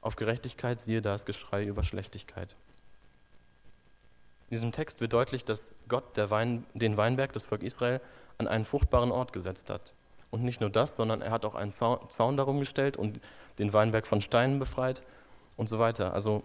Auf 0.00 0.16
Gerechtigkeit, 0.16 0.80
siehe 0.80 1.00
da 1.00 1.14
ist 1.14 1.26
Geschrei 1.26 1.64
über 1.64 1.82
Schlechtigkeit. 1.82 2.56
In 4.50 4.56
diesem 4.56 4.72
Text 4.72 5.00
wird 5.00 5.12
deutlich, 5.12 5.44
dass 5.44 5.72
Gott 5.88 6.04
Wein, 6.16 6.66
den 6.74 6.96
Weinberg 6.96 7.32
des 7.32 7.44
Volk 7.44 7.62
Israel 7.62 8.00
an 8.38 8.46
einen 8.46 8.64
fruchtbaren 8.64 9.10
Ort 9.10 9.32
gesetzt 9.32 9.70
hat. 9.70 9.94
Und 10.30 10.42
nicht 10.42 10.60
nur 10.60 10.70
das, 10.70 10.96
sondern 10.96 11.22
er 11.22 11.30
hat 11.30 11.44
auch 11.44 11.54
einen 11.54 11.70
Zaun 11.70 12.36
darum 12.36 12.60
gestellt 12.60 12.96
und 12.96 13.20
den 13.58 13.72
Weinberg 13.72 14.06
von 14.06 14.20
Steinen 14.20 14.58
befreit 14.58 15.02
und 15.56 15.68
so 15.68 15.78
weiter. 15.78 16.12
Also 16.12 16.42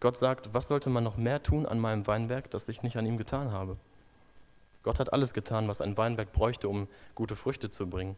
Gott 0.00 0.16
sagt, 0.16 0.52
was 0.52 0.68
sollte 0.68 0.90
man 0.90 1.04
noch 1.04 1.16
mehr 1.16 1.42
tun 1.42 1.64
an 1.64 1.78
meinem 1.78 2.06
Weinberg, 2.06 2.50
das 2.50 2.68
ich 2.68 2.82
nicht 2.82 2.96
an 2.96 3.06
ihm 3.06 3.16
getan 3.16 3.52
habe? 3.52 3.76
Gott 4.82 5.00
hat 5.00 5.12
alles 5.12 5.34
getan, 5.34 5.68
was 5.68 5.80
ein 5.80 5.96
Weinberg 5.96 6.32
bräuchte, 6.32 6.68
um 6.68 6.88
gute 7.14 7.36
Früchte 7.36 7.70
zu 7.70 7.88
bringen. 7.88 8.16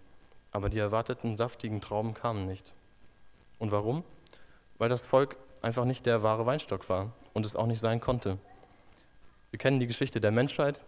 Aber 0.53 0.69
die 0.69 0.79
erwarteten 0.79 1.37
saftigen 1.37 1.81
Trauben 1.81 2.15
kamen 2.15 2.47
nicht. 2.47 2.75
Und 3.59 3.71
warum? 3.71 4.05
Weil 4.79 4.89
das 4.89 5.05
Volk 5.05 5.37
einfach 5.63 5.85
nicht 5.85 6.07
der 6.07 6.23
wahre 6.23 6.47
Weinstock 6.47 6.89
war 6.89 7.13
und 7.35 7.47
es 7.47 7.57
auch 7.57 7.67
nicht 7.67 7.81
sein 7.81 8.01
konnte. 8.01 8.39
Wir 9.51 9.59
kennen 9.59 9.81
die 9.81 9.87
Geschichte 9.87 10.21
der 10.21 10.31
Menschheit. 10.31 10.81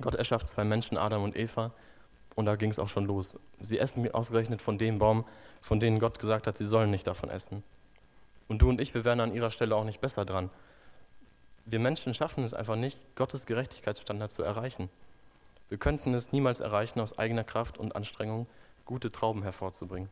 Gott 0.00 0.14
erschafft 0.14 0.48
zwei 0.48 0.64
Menschen, 0.64 0.96
Adam 0.96 1.22
und 1.22 1.36
Eva, 1.36 1.72
und 2.34 2.46
da 2.46 2.56
ging 2.56 2.70
es 2.70 2.78
auch 2.78 2.88
schon 2.88 3.04
los. 3.04 3.38
Sie 3.60 3.78
essen 3.78 4.10
ausgerechnet 4.12 4.62
von 4.62 4.78
dem 4.78 4.98
Baum, 4.98 5.24
von 5.60 5.80
dem 5.80 5.98
Gott 5.98 6.18
gesagt 6.18 6.46
hat, 6.46 6.56
sie 6.56 6.64
sollen 6.64 6.90
nicht 6.90 7.06
davon 7.06 7.28
essen. 7.28 7.62
Und 8.48 8.62
du 8.62 8.68
und 8.68 8.80
ich, 8.80 8.94
wir 8.94 9.04
wären 9.04 9.20
an 9.20 9.34
ihrer 9.34 9.50
Stelle 9.50 9.76
auch 9.76 9.84
nicht 9.84 10.00
besser 10.00 10.24
dran. 10.24 10.50
Wir 11.64 11.78
Menschen 11.78 12.14
schaffen 12.14 12.42
es 12.44 12.54
einfach 12.54 12.76
nicht, 12.76 12.98
Gottes 13.16 13.46
Gerechtigkeitsstandard 13.46 14.32
zu 14.32 14.42
erreichen. 14.42 14.88
Wir 15.68 15.78
könnten 15.78 16.14
es 16.14 16.32
niemals 16.32 16.60
erreichen, 16.60 17.00
aus 17.00 17.18
eigener 17.18 17.44
Kraft 17.44 17.78
und 17.78 17.94
Anstrengung 17.94 18.46
gute 18.92 19.10
Trauben 19.10 19.42
hervorzubringen. 19.42 20.10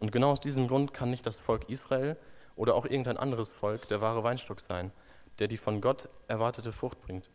Und 0.00 0.10
genau 0.10 0.30
aus 0.30 0.40
diesem 0.40 0.68
Grund 0.68 0.94
kann 0.94 1.10
nicht 1.10 1.26
das 1.26 1.38
Volk 1.38 1.68
Israel 1.68 2.16
oder 2.56 2.74
auch 2.74 2.86
irgendein 2.86 3.18
anderes 3.18 3.52
Volk 3.52 3.86
der 3.88 4.00
wahre 4.00 4.24
Weinstock 4.24 4.60
sein, 4.60 4.90
der 5.38 5.48
die 5.48 5.58
von 5.58 5.82
Gott 5.82 6.08
erwartete 6.26 6.72
Frucht 6.72 7.02
bringt. 7.02 7.28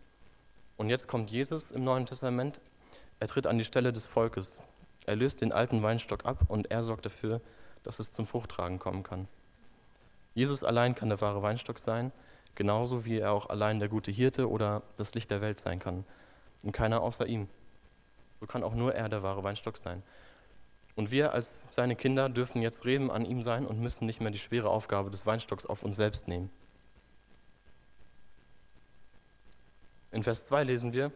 Und 0.77 0.89
jetzt 0.89 1.07
kommt 1.07 1.29
Jesus 1.29 1.71
im 1.71 1.83
Neuen 1.83 2.07
Testament 2.07 2.61
er 3.21 3.27
tritt 3.27 3.45
an 3.45 3.59
die 3.59 3.65
Stelle 3.65 3.93
des 3.93 4.07
Volkes. 4.07 4.59
Er 5.05 5.15
löst 5.15 5.41
den 5.41 5.51
alten 5.51 5.83
Weinstock 5.83 6.25
ab 6.25 6.39
und 6.47 6.71
er 6.71 6.83
sorgt 6.83 7.05
dafür, 7.05 7.39
dass 7.83 7.99
es 7.99 8.13
zum 8.13 8.25
Fruchttragen 8.25 8.79
kommen 8.79 9.03
kann. 9.03 9.27
Jesus 10.33 10.63
allein 10.63 10.95
kann 10.95 11.09
der 11.09 11.21
wahre 11.21 11.43
Weinstock 11.43 11.77
sein, 11.77 12.11
genauso 12.55 13.05
wie 13.05 13.19
er 13.19 13.31
auch 13.31 13.47
allein 13.47 13.77
der 13.77 13.89
gute 13.89 14.09
Hirte 14.09 14.49
oder 14.49 14.81
das 14.97 15.13
Licht 15.13 15.29
der 15.29 15.39
Welt 15.39 15.59
sein 15.59 15.77
kann. 15.77 16.03
Und 16.63 16.71
keiner 16.71 17.03
außer 17.03 17.27
ihm. 17.27 17.47
So 18.39 18.47
kann 18.47 18.63
auch 18.63 18.73
nur 18.73 18.95
er 18.95 19.07
der 19.07 19.21
wahre 19.21 19.43
Weinstock 19.43 19.77
sein. 19.77 20.01
Und 20.95 21.11
wir 21.11 21.33
als 21.33 21.65
seine 21.71 21.95
Kinder 21.95 22.29
dürfen 22.29 22.61
jetzt 22.61 22.85
Reben 22.85 23.11
an 23.11 23.25
ihm 23.25 23.43
sein 23.43 23.65
und 23.65 23.79
müssen 23.79 24.05
nicht 24.05 24.21
mehr 24.21 24.31
die 24.31 24.39
schwere 24.39 24.69
Aufgabe 24.69 25.09
des 25.09 25.25
Weinstocks 25.25 25.65
auf 25.65 25.83
uns 25.83 25.95
selbst 25.95 26.27
nehmen. 26.27 26.49
In 30.11 30.23
Vers 30.23 30.45
2 30.47 30.65
lesen 30.65 30.91
wir, 30.91 31.11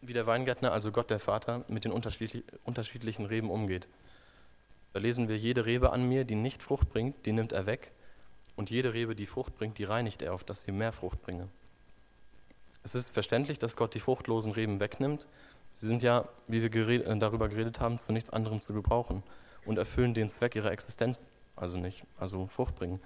wie 0.00 0.12
der 0.12 0.26
Weingärtner, 0.26 0.70
also 0.70 0.92
Gott 0.92 1.10
der 1.10 1.18
Vater, 1.18 1.64
mit 1.66 1.84
den 1.84 1.90
unterschiedlichen 1.90 3.26
Reben 3.26 3.50
umgeht. 3.50 3.88
Da 4.92 5.00
lesen 5.00 5.28
wir, 5.28 5.36
jede 5.36 5.66
Rebe 5.66 5.92
an 5.92 6.08
mir, 6.08 6.24
die 6.24 6.36
nicht 6.36 6.62
Frucht 6.62 6.88
bringt, 6.88 7.26
die 7.26 7.32
nimmt 7.32 7.52
er 7.52 7.66
weg, 7.66 7.92
und 8.54 8.70
jede 8.70 8.94
Rebe, 8.94 9.14
die 9.14 9.26
Frucht 9.26 9.56
bringt, 9.56 9.78
die 9.78 9.84
reinigt 9.84 10.22
er, 10.22 10.34
auf 10.34 10.44
dass 10.44 10.62
sie 10.62 10.72
mehr 10.72 10.92
Frucht 10.92 11.20
bringe. 11.22 11.48
Es 12.84 12.94
ist 12.94 13.10
verständlich, 13.10 13.58
dass 13.58 13.76
Gott 13.76 13.94
die 13.94 14.00
fruchtlosen 14.00 14.52
Reben 14.52 14.80
wegnimmt. 14.80 15.26
Sie 15.78 15.86
sind 15.86 16.02
ja, 16.02 16.24
wie 16.48 16.60
wir 16.60 16.70
gered 16.70 17.06
äh, 17.06 17.16
darüber 17.18 17.48
geredet 17.48 17.78
haben, 17.78 17.98
zu 17.98 18.12
nichts 18.12 18.30
anderem 18.30 18.60
zu 18.60 18.72
gebrauchen 18.72 19.22
und 19.64 19.78
erfüllen 19.78 20.12
den 20.12 20.28
Zweck 20.28 20.56
ihrer 20.56 20.72
Existenz 20.72 21.28
also 21.54 21.78
nicht, 21.78 22.02
also 22.18 22.48
Frucht 22.48 22.74
bringen. 22.74 23.00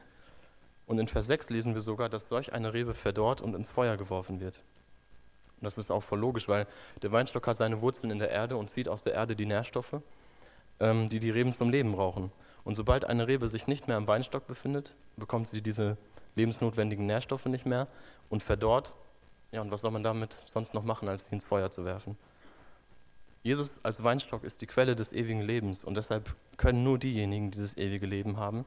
Und 0.86 0.98
in 0.98 1.06
Vers 1.06 1.26
6 1.26 1.50
lesen 1.50 1.74
wir 1.74 1.82
sogar, 1.82 2.08
dass 2.08 2.28
solch 2.28 2.54
eine 2.54 2.72
Rebe 2.72 2.94
verdorrt 2.94 3.42
und 3.42 3.54
ins 3.54 3.68
Feuer 3.68 3.98
geworfen 3.98 4.40
wird. 4.40 4.58
Und 5.60 5.66
das 5.66 5.76
ist 5.76 5.90
auch 5.90 6.02
voll 6.02 6.18
logisch, 6.18 6.48
weil 6.48 6.66
der 7.02 7.12
Weinstock 7.12 7.46
hat 7.46 7.58
seine 7.58 7.82
Wurzeln 7.82 8.10
in 8.10 8.18
der 8.18 8.30
Erde 8.30 8.56
und 8.56 8.70
zieht 8.70 8.88
aus 8.88 9.02
der 9.02 9.12
Erde 9.12 9.36
die 9.36 9.44
Nährstoffe, 9.44 10.00
ähm, 10.80 11.10
die 11.10 11.20
die 11.20 11.30
Reben 11.30 11.52
zum 11.52 11.68
Leben 11.68 11.92
brauchen. 11.92 12.32
Und 12.64 12.74
sobald 12.74 13.04
eine 13.04 13.28
Rebe 13.28 13.48
sich 13.48 13.66
nicht 13.66 13.86
mehr 13.86 13.98
am 13.98 14.06
Weinstock 14.06 14.46
befindet, 14.46 14.94
bekommt 15.18 15.48
sie 15.48 15.60
diese 15.60 15.98
lebensnotwendigen 16.36 17.04
Nährstoffe 17.04 17.44
nicht 17.44 17.66
mehr 17.66 17.86
und 18.30 18.42
verdorrt. 18.42 18.94
Ja, 19.50 19.60
und 19.60 19.70
was 19.70 19.82
soll 19.82 19.90
man 19.90 20.02
damit 20.02 20.42
sonst 20.46 20.72
noch 20.72 20.84
machen, 20.84 21.06
als 21.10 21.26
sie 21.26 21.34
ins 21.34 21.44
Feuer 21.44 21.70
zu 21.70 21.84
werfen? 21.84 22.16
Jesus 23.42 23.84
als 23.84 24.04
Weinstock 24.04 24.44
ist 24.44 24.62
die 24.62 24.66
Quelle 24.66 24.94
des 24.94 25.12
ewigen 25.12 25.40
Lebens 25.40 25.82
und 25.82 25.96
deshalb 25.96 26.36
können 26.56 26.84
nur 26.84 26.98
diejenigen 26.98 27.50
dieses 27.50 27.76
ewige 27.76 28.06
Leben 28.06 28.36
haben, 28.36 28.64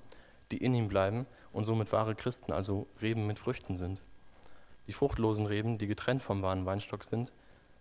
die 0.51 0.57
in 0.57 0.73
ihm 0.73 0.89
bleiben 0.89 1.25
und 1.53 1.63
somit 1.63 1.93
wahre 1.93 2.13
Christen, 2.13 2.51
also 2.51 2.85
Reben 3.01 3.25
mit 3.25 3.39
Früchten 3.39 3.77
sind. 3.77 4.03
Die 4.87 4.93
fruchtlosen 4.93 5.45
Reben, 5.45 5.77
die 5.77 5.87
getrennt 5.87 6.21
vom 6.21 6.41
wahren 6.41 6.65
Weinstock 6.65 7.05
sind, 7.05 7.31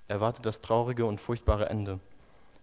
erwartet 0.07 0.47
das 0.47 0.61
traurige 0.61 1.05
und 1.05 1.21
furchtbare 1.21 1.69
Ende. 1.69 1.99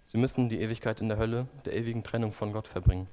Sie 0.06 0.18
müssen 0.18 0.48
die 0.48 0.62
Ewigkeit 0.62 1.02
in 1.02 1.10
der 1.10 1.18
Hölle, 1.18 1.48
der 1.66 1.76
ewigen 1.76 2.04
Trennung 2.04 2.32
von 2.32 2.54
Gott 2.54 2.68
verbringen. 2.68 3.08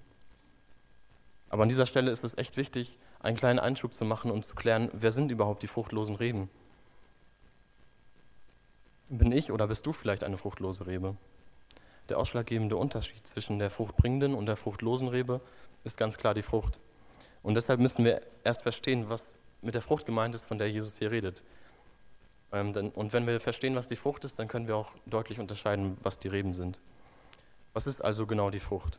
Aber 1.50 1.64
an 1.64 1.68
dieser 1.68 1.86
Stelle 1.86 2.12
ist 2.12 2.24
es 2.24 2.38
echt 2.38 2.56
wichtig, 2.56 2.96
einen 3.20 3.36
kleinen 3.36 3.58
Einschub 3.58 3.94
zu 3.94 4.04
machen 4.04 4.30
und 4.30 4.44
zu 4.44 4.54
klären, 4.54 4.88
wer 4.92 5.10
sind 5.10 5.32
überhaupt 5.32 5.64
die 5.64 5.66
fruchtlosen 5.66 6.14
Reben? 6.14 6.48
Bin 9.08 9.32
ich 9.32 9.50
oder 9.50 9.66
bist 9.66 9.86
du 9.86 9.92
vielleicht 9.92 10.22
eine 10.22 10.36
fruchtlose 10.36 10.86
Rebe? 10.86 11.16
Der 12.10 12.18
ausschlaggebende 12.18 12.76
Unterschied 12.76 13.26
zwischen 13.26 13.58
der 13.58 13.70
fruchtbringenden 13.70 14.34
und 14.34 14.46
der 14.46 14.56
fruchtlosen 14.56 15.08
Rebe 15.08 15.40
ist 15.84 15.96
ganz 15.96 16.18
klar 16.18 16.34
die 16.34 16.42
Frucht. 16.42 16.78
Und 17.42 17.54
deshalb 17.54 17.80
müssen 17.80 18.04
wir 18.04 18.20
erst 18.44 18.62
verstehen, 18.62 19.08
was 19.08 19.38
mit 19.62 19.74
der 19.74 19.82
Frucht 19.82 20.04
gemeint 20.04 20.34
ist, 20.34 20.44
von 20.44 20.58
der 20.58 20.70
Jesus 20.70 20.98
hier 20.98 21.10
redet. 21.10 21.42
Ähm, 22.52 22.74
und 22.94 23.12
wenn 23.12 23.26
wir 23.26 23.40
verstehen, 23.40 23.74
was 23.74 23.88
die 23.88 23.96
Frucht 23.96 24.24
ist, 24.24 24.38
dann 24.38 24.48
können 24.48 24.66
wir 24.66 24.76
auch 24.76 24.92
deutlich 25.06 25.38
unterscheiden, 25.38 25.96
was 26.02 26.18
die 26.18 26.28
Reben 26.28 26.52
sind. 26.52 26.78
Was 27.72 27.86
ist 27.86 28.02
also 28.02 28.26
genau 28.26 28.50
die 28.50 28.60
Frucht? 28.60 28.98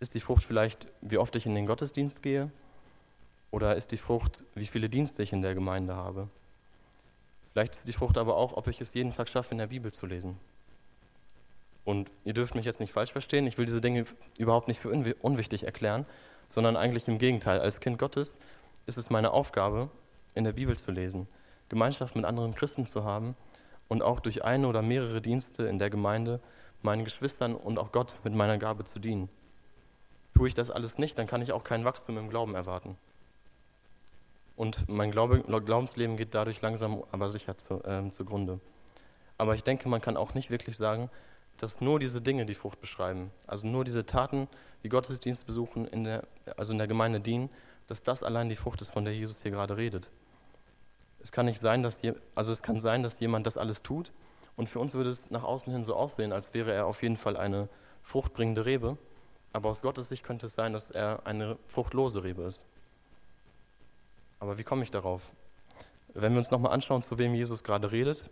Ist 0.00 0.14
die 0.16 0.20
Frucht 0.20 0.42
vielleicht, 0.42 0.88
wie 1.00 1.18
oft 1.18 1.36
ich 1.36 1.46
in 1.46 1.54
den 1.54 1.66
Gottesdienst 1.66 2.22
gehe? 2.22 2.50
Oder 3.52 3.76
ist 3.76 3.92
die 3.92 3.96
Frucht, 3.96 4.42
wie 4.54 4.66
viele 4.66 4.88
Dienste 4.88 5.22
ich 5.22 5.32
in 5.32 5.42
der 5.42 5.54
Gemeinde 5.54 5.94
habe? 5.94 6.28
Vielleicht 7.52 7.74
ist 7.74 7.88
die 7.88 7.92
Frucht 7.92 8.16
aber 8.16 8.36
auch, 8.36 8.54
ob 8.54 8.66
ich 8.68 8.80
es 8.80 8.94
jeden 8.94 9.12
Tag 9.12 9.28
schaffe, 9.28 9.52
in 9.52 9.58
der 9.58 9.66
Bibel 9.66 9.92
zu 9.92 10.06
lesen. 10.06 10.38
Und 11.84 12.10
ihr 12.24 12.32
dürft 12.32 12.54
mich 12.54 12.64
jetzt 12.64 12.80
nicht 12.80 12.92
falsch 12.92 13.12
verstehen, 13.12 13.46
ich 13.46 13.58
will 13.58 13.66
diese 13.66 13.80
Dinge 13.80 14.04
überhaupt 14.38 14.68
nicht 14.68 14.80
für 14.80 14.90
unwichtig 14.90 15.64
erklären, 15.64 16.06
sondern 16.48 16.76
eigentlich 16.76 17.08
im 17.08 17.18
Gegenteil. 17.18 17.60
Als 17.60 17.80
Kind 17.80 17.98
Gottes 17.98 18.38
ist 18.86 18.96
es 18.96 19.10
meine 19.10 19.32
Aufgabe, 19.32 19.90
in 20.34 20.44
der 20.44 20.52
Bibel 20.52 20.76
zu 20.76 20.92
lesen, 20.92 21.28
Gemeinschaft 21.68 22.16
mit 22.16 22.24
anderen 22.24 22.54
Christen 22.54 22.86
zu 22.86 23.04
haben 23.04 23.36
und 23.88 24.02
auch 24.02 24.20
durch 24.20 24.44
eine 24.44 24.66
oder 24.66 24.80
mehrere 24.80 25.20
Dienste 25.20 25.64
in 25.64 25.78
der 25.78 25.90
Gemeinde 25.90 26.40
meinen 26.82 27.04
Geschwistern 27.04 27.54
und 27.54 27.78
auch 27.78 27.92
Gott 27.92 28.16
mit 28.24 28.34
meiner 28.34 28.58
Gabe 28.58 28.84
zu 28.84 28.98
dienen. 28.98 29.28
Tue 30.34 30.48
ich 30.48 30.54
das 30.54 30.70
alles 30.70 30.98
nicht, 30.98 31.18
dann 31.18 31.26
kann 31.26 31.42
ich 31.42 31.52
auch 31.52 31.64
kein 31.64 31.84
Wachstum 31.84 32.16
im 32.16 32.30
Glauben 32.30 32.54
erwarten. 32.54 32.96
Und 34.62 34.88
mein 34.88 35.10
Glaube, 35.10 35.40
Glaubensleben 35.40 36.16
geht 36.16 36.36
dadurch 36.36 36.60
langsam, 36.62 37.02
aber 37.10 37.30
sicher 37.30 37.58
zu, 37.58 37.82
äh, 37.82 38.08
zugrunde. 38.12 38.60
Aber 39.36 39.56
ich 39.56 39.64
denke, 39.64 39.88
man 39.88 40.00
kann 40.00 40.16
auch 40.16 40.34
nicht 40.34 40.52
wirklich 40.52 40.76
sagen, 40.76 41.10
dass 41.56 41.80
nur 41.80 41.98
diese 41.98 42.22
Dinge 42.22 42.46
die 42.46 42.54
Frucht 42.54 42.80
beschreiben, 42.80 43.32
also 43.48 43.66
nur 43.66 43.82
diese 43.82 44.06
Taten, 44.06 44.46
die 44.84 44.88
Gottesdienst 44.88 45.48
besuchen, 45.48 45.88
in 45.88 46.04
der, 46.04 46.28
also 46.56 46.70
in 46.70 46.78
der 46.78 46.86
Gemeinde 46.86 47.18
dienen, 47.18 47.50
dass 47.88 48.04
das 48.04 48.22
allein 48.22 48.48
die 48.48 48.54
Frucht 48.54 48.80
ist, 48.82 48.90
von 48.90 49.04
der 49.04 49.12
Jesus 49.12 49.42
hier 49.42 49.50
gerade 49.50 49.76
redet. 49.76 50.10
Es 51.18 51.32
kann 51.32 51.46
nicht 51.46 51.58
sein, 51.58 51.82
dass 51.82 52.00
je, 52.00 52.14
also 52.36 52.52
es 52.52 52.62
kann 52.62 52.78
sein, 52.78 53.02
dass 53.02 53.18
jemand 53.18 53.48
das 53.48 53.56
alles 53.58 53.82
tut 53.82 54.12
und 54.54 54.68
für 54.68 54.78
uns 54.78 54.94
würde 54.94 55.10
es 55.10 55.28
nach 55.32 55.42
außen 55.42 55.72
hin 55.72 55.82
so 55.82 55.96
aussehen, 55.96 56.32
als 56.32 56.54
wäre 56.54 56.72
er 56.72 56.86
auf 56.86 57.02
jeden 57.02 57.16
Fall 57.16 57.36
eine 57.36 57.68
fruchtbringende 58.02 58.64
Rebe, 58.64 58.96
aber 59.52 59.70
aus 59.70 59.82
Gottes 59.82 60.08
Sicht 60.08 60.22
könnte 60.22 60.46
es 60.46 60.54
sein, 60.54 60.72
dass 60.72 60.92
er 60.92 61.26
eine 61.26 61.58
fruchtlose 61.66 62.22
Rebe 62.22 62.44
ist. 62.44 62.64
Aber 64.42 64.58
wie 64.58 64.64
komme 64.64 64.82
ich 64.82 64.90
darauf? 64.90 65.30
Wenn 66.14 66.32
wir 66.32 66.38
uns 66.38 66.50
nochmal 66.50 66.72
anschauen, 66.72 67.00
zu 67.00 67.16
wem 67.16 67.32
Jesus 67.32 67.62
gerade 67.62 67.92
redet, 67.92 68.28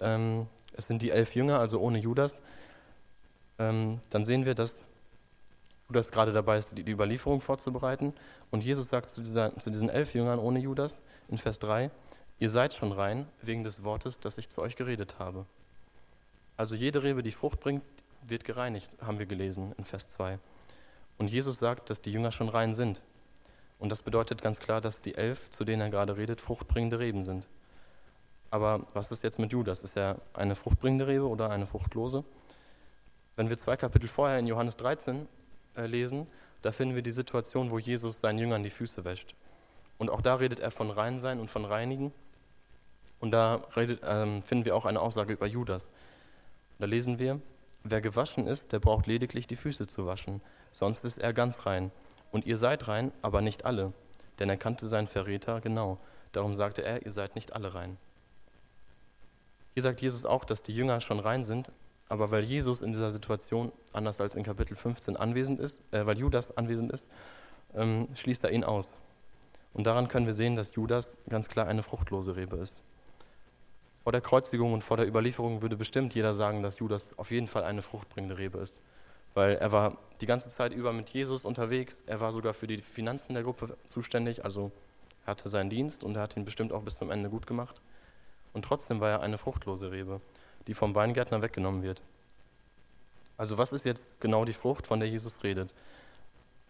ähm, 0.00 0.48
es 0.72 0.88
sind 0.88 1.02
die 1.02 1.10
elf 1.10 1.36
Jünger, 1.36 1.60
also 1.60 1.78
ohne 1.78 1.98
Judas, 1.98 2.42
ähm, 3.60 4.00
dann 4.10 4.24
sehen 4.24 4.44
wir, 4.44 4.56
dass 4.56 4.84
Judas 5.88 6.10
gerade 6.10 6.32
dabei 6.32 6.56
ist, 6.56 6.76
die, 6.76 6.82
die 6.82 6.90
Überlieferung 6.90 7.40
vorzubereiten. 7.40 8.12
Und 8.50 8.64
Jesus 8.64 8.88
sagt 8.88 9.10
zu, 9.10 9.20
dieser, 9.20 9.56
zu 9.56 9.70
diesen 9.70 9.88
elf 9.88 10.14
Jüngern 10.14 10.40
ohne 10.40 10.58
Judas 10.58 11.00
in 11.28 11.38
Vers 11.38 11.60
3, 11.60 11.92
ihr 12.40 12.50
seid 12.50 12.74
schon 12.74 12.90
rein 12.90 13.28
wegen 13.40 13.62
des 13.62 13.84
Wortes, 13.84 14.18
das 14.18 14.38
ich 14.38 14.48
zu 14.48 14.62
euch 14.62 14.74
geredet 14.74 15.20
habe. 15.20 15.46
Also 16.56 16.74
jede 16.74 17.04
Rebe, 17.04 17.22
die 17.22 17.30
Frucht 17.30 17.60
bringt, 17.60 17.84
wird 18.24 18.42
gereinigt, 18.42 18.96
haben 19.00 19.20
wir 19.20 19.26
gelesen 19.26 19.76
in 19.78 19.84
Vers 19.84 20.08
2. 20.08 20.40
Und 21.18 21.28
Jesus 21.28 21.60
sagt, 21.60 21.88
dass 21.88 22.02
die 22.02 22.10
Jünger 22.10 22.32
schon 22.32 22.48
rein 22.48 22.74
sind. 22.74 23.00
Und 23.82 23.88
das 23.88 24.02
bedeutet 24.02 24.40
ganz 24.42 24.60
klar, 24.60 24.80
dass 24.80 25.02
die 25.02 25.16
elf, 25.16 25.50
zu 25.50 25.64
denen 25.64 25.82
er 25.82 25.90
gerade 25.90 26.16
redet, 26.16 26.40
fruchtbringende 26.40 27.00
Reben 27.00 27.20
sind. 27.20 27.48
Aber 28.48 28.86
was 28.94 29.10
ist 29.10 29.24
jetzt 29.24 29.40
mit 29.40 29.50
Judas? 29.50 29.82
Ist 29.82 29.96
er 29.96 30.20
eine 30.34 30.54
fruchtbringende 30.54 31.08
Rebe 31.08 31.26
oder 31.26 31.50
eine 31.50 31.66
fruchtlose? 31.66 32.22
Wenn 33.34 33.48
wir 33.48 33.56
zwei 33.56 33.76
Kapitel 33.76 34.06
vorher 34.06 34.38
in 34.38 34.46
Johannes 34.46 34.76
13 34.76 35.26
äh, 35.74 35.86
lesen, 35.86 36.28
da 36.62 36.70
finden 36.70 36.94
wir 36.94 37.02
die 37.02 37.10
Situation, 37.10 37.72
wo 37.72 37.78
Jesus 37.80 38.20
seinen 38.20 38.38
Jüngern 38.38 38.62
die 38.62 38.70
Füße 38.70 39.04
wäscht. 39.04 39.34
Und 39.98 40.10
auch 40.10 40.20
da 40.20 40.36
redet 40.36 40.60
er 40.60 40.70
von 40.70 40.92
Reinsein 40.92 41.40
und 41.40 41.50
von 41.50 41.64
Reinigen. 41.64 42.12
Und 43.18 43.32
da 43.32 43.64
redet, 43.74 44.00
ähm, 44.04 44.42
finden 44.42 44.64
wir 44.64 44.76
auch 44.76 44.84
eine 44.84 45.00
Aussage 45.00 45.32
über 45.32 45.46
Judas. 45.48 45.90
Da 46.78 46.86
lesen 46.86 47.18
wir, 47.18 47.40
wer 47.82 48.00
gewaschen 48.00 48.46
ist, 48.46 48.72
der 48.72 48.78
braucht 48.78 49.08
lediglich 49.08 49.48
die 49.48 49.56
Füße 49.56 49.88
zu 49.88 50.06
waschen, 50.06 50.40
sonst 50.70 51.02
ist 51.02 51.18
er 51.18 51.32
ganz 51.32 51.66
rein. 51.66 51.90
Und 52.32 52.46
ihr 52.46 52.56
seid 52.56 52.88
rein, 52.88 53.12
aber 53.22 53.42
nicht 53.42 53.64
alle, 53.64 53.92
denn 54.40 54.48
er 54.48 54.56
kannte 54.56 54.88
seinen 54.88 55.06
Verräter 55.06 55.60
genau. 55.60 55.98
Darum 56.32 56.54
sagte 56.54 56.82
er, 56.82 57.04
ihr 57.04 57.10
seid 57.10 57.36
nicht 57.36 57.52
alle 57.52 57.74
rein. 57.74 57.98
Hier 59.74 59.82
sagt 59.82 60.00
Jesus 60.00 60.26
auch, 60.26 60.44
dass 60.44 60.62
die 60.62 60.74
Jünger 60.74 61.00
schon 61.00 61.20
rein 61.20 61.44
sind, 61.44 61.70
aber 62.08 62.30
weil 62.30 62.42
Jesus 62.42 62.82
in 62.82 62.92
dieser 62.92 63.10
Situation, 63.10 63.72
anders 63.92 64.20
als 64.20 64.34
in 64.34 64.42
Kapitel 64.42 64.76
15, 64.76 65.16
anwesend 65.16 65.60
ist, 65.60 65.82
äh, 65.92 66.04
weil 66.04 66.18
Judas 66.18 66.56
anwesend 66.56 66.90
ist, 66.92 67.10
ähm, 67.74 68.08
schließt 68.14 68.44
er 68.44 68.50
ihn 68.50 68.64
aus. 68.64 68.98
Und 69.72 69.84
daran 69.84 70.08
können 70.08 70.26
wir 70.26 70.34
sehen, 70.34 70.56
dass 70.56 70.74
Judas 70.74 71.16
ganz 71.28 71.48
klar 71.48 71.66
eine 71.66 71.82
fruchtlose 71.82 72.36
Rebe 72.36 72.56
ist. 72.56 72.82
Vor 74.02 74.12
der 74.12 74.20
Kreuzigung 74.20 74.72
und 74.72 74.82
vor 74.82 74.96
der 74.96 75.06
Überlieferung 75.06 75.62
würde 75.62 75.76
bestimmt 75.76 76.14
jeder 76.14 76.34
sagen, 76.34 76.62
dass 76.62 76.78
Judas 76.78 77.16
auf 77.18 77.30
jeden 77.30 77.46
Fall 77.46 77.64
eine 77.64 77.82
fruchtbringende 77.82 78.36
Rebe 78.36 78.58
ist. 78.58 78.82
Weil 79.34 79.56
er 79.56 79.72
war 79.72 79.96
die 80.20 80.26
ganze 80.26 80.50
Zeit 80.50 80.72
über 80.72 80.92
mit 80.92 81.10
Jesus 81.10 81.44
unterwegs, 81.44 82.04
er 82.06 82.20
war 82.20 82.32
sogar 82.32 82.54
für 82.54 82.66
die 82.66 82.80
Finanzen 82.80 83.34
der 83.34 83.42
Gruppe 83.42 83.76
zuständig, 83.88 84.44
also 84.44 84.70
er 85.24 85.32
hatte 85.32 85.50
seinen 85.50 85.70
Dienst 85.70 86.04
und 86.04 86.16
er 86.16 86.22
hat 86.22 86.36
ihn 86.36 86.44
bestimmt 86.44 86.72
auch 86.72 86.82
bis 86.82 86.96
zum 86.96 87.10
Ende 87.10 87.30
gut 87.30 87.46
gemacht 87.46 87.80
und 88.52 88.64
trotzdem 88.64 89.00
war 89.00 89.10
er 89.10 89.20
eine 89.20 89.38
fruchtlose 89.38 89.90
Rebe, 89.90 90.20
die 90.66 90.74
vom 90.74 90.94
Weingärtner 90.94 91.42
weggenommen 91.42 91.82
wird. 91.82 92.02
Also 93.36 93.58
was 93.58 93.72
ist 93.72 93.84
jetzt 93.84 94.20
genau 94.20 94.44
die 94.44 94.52
Frucht, 94.52 94.86
von 94.86 95.00
der 95.00 95.08
Jesus 95.08 95.42
redet? 95.42 95.72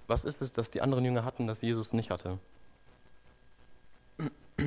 Was 0.06 0.24
ist 0.24 0.40
es, 0.42 0.52
das 0.52 0.70
die 0.70 0.80
anderen 0.80 1.04
Jünger 1.04 1.24
hatten, 1.24 1.46
das 1.46 1.62
Jesus 1.62 1.92
nicht 1.92 2.10
hatte? 2.10 2.38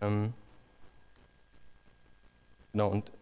ähm, 0.00 0.34
genau, 2.72 2.88
und 2.88 3.12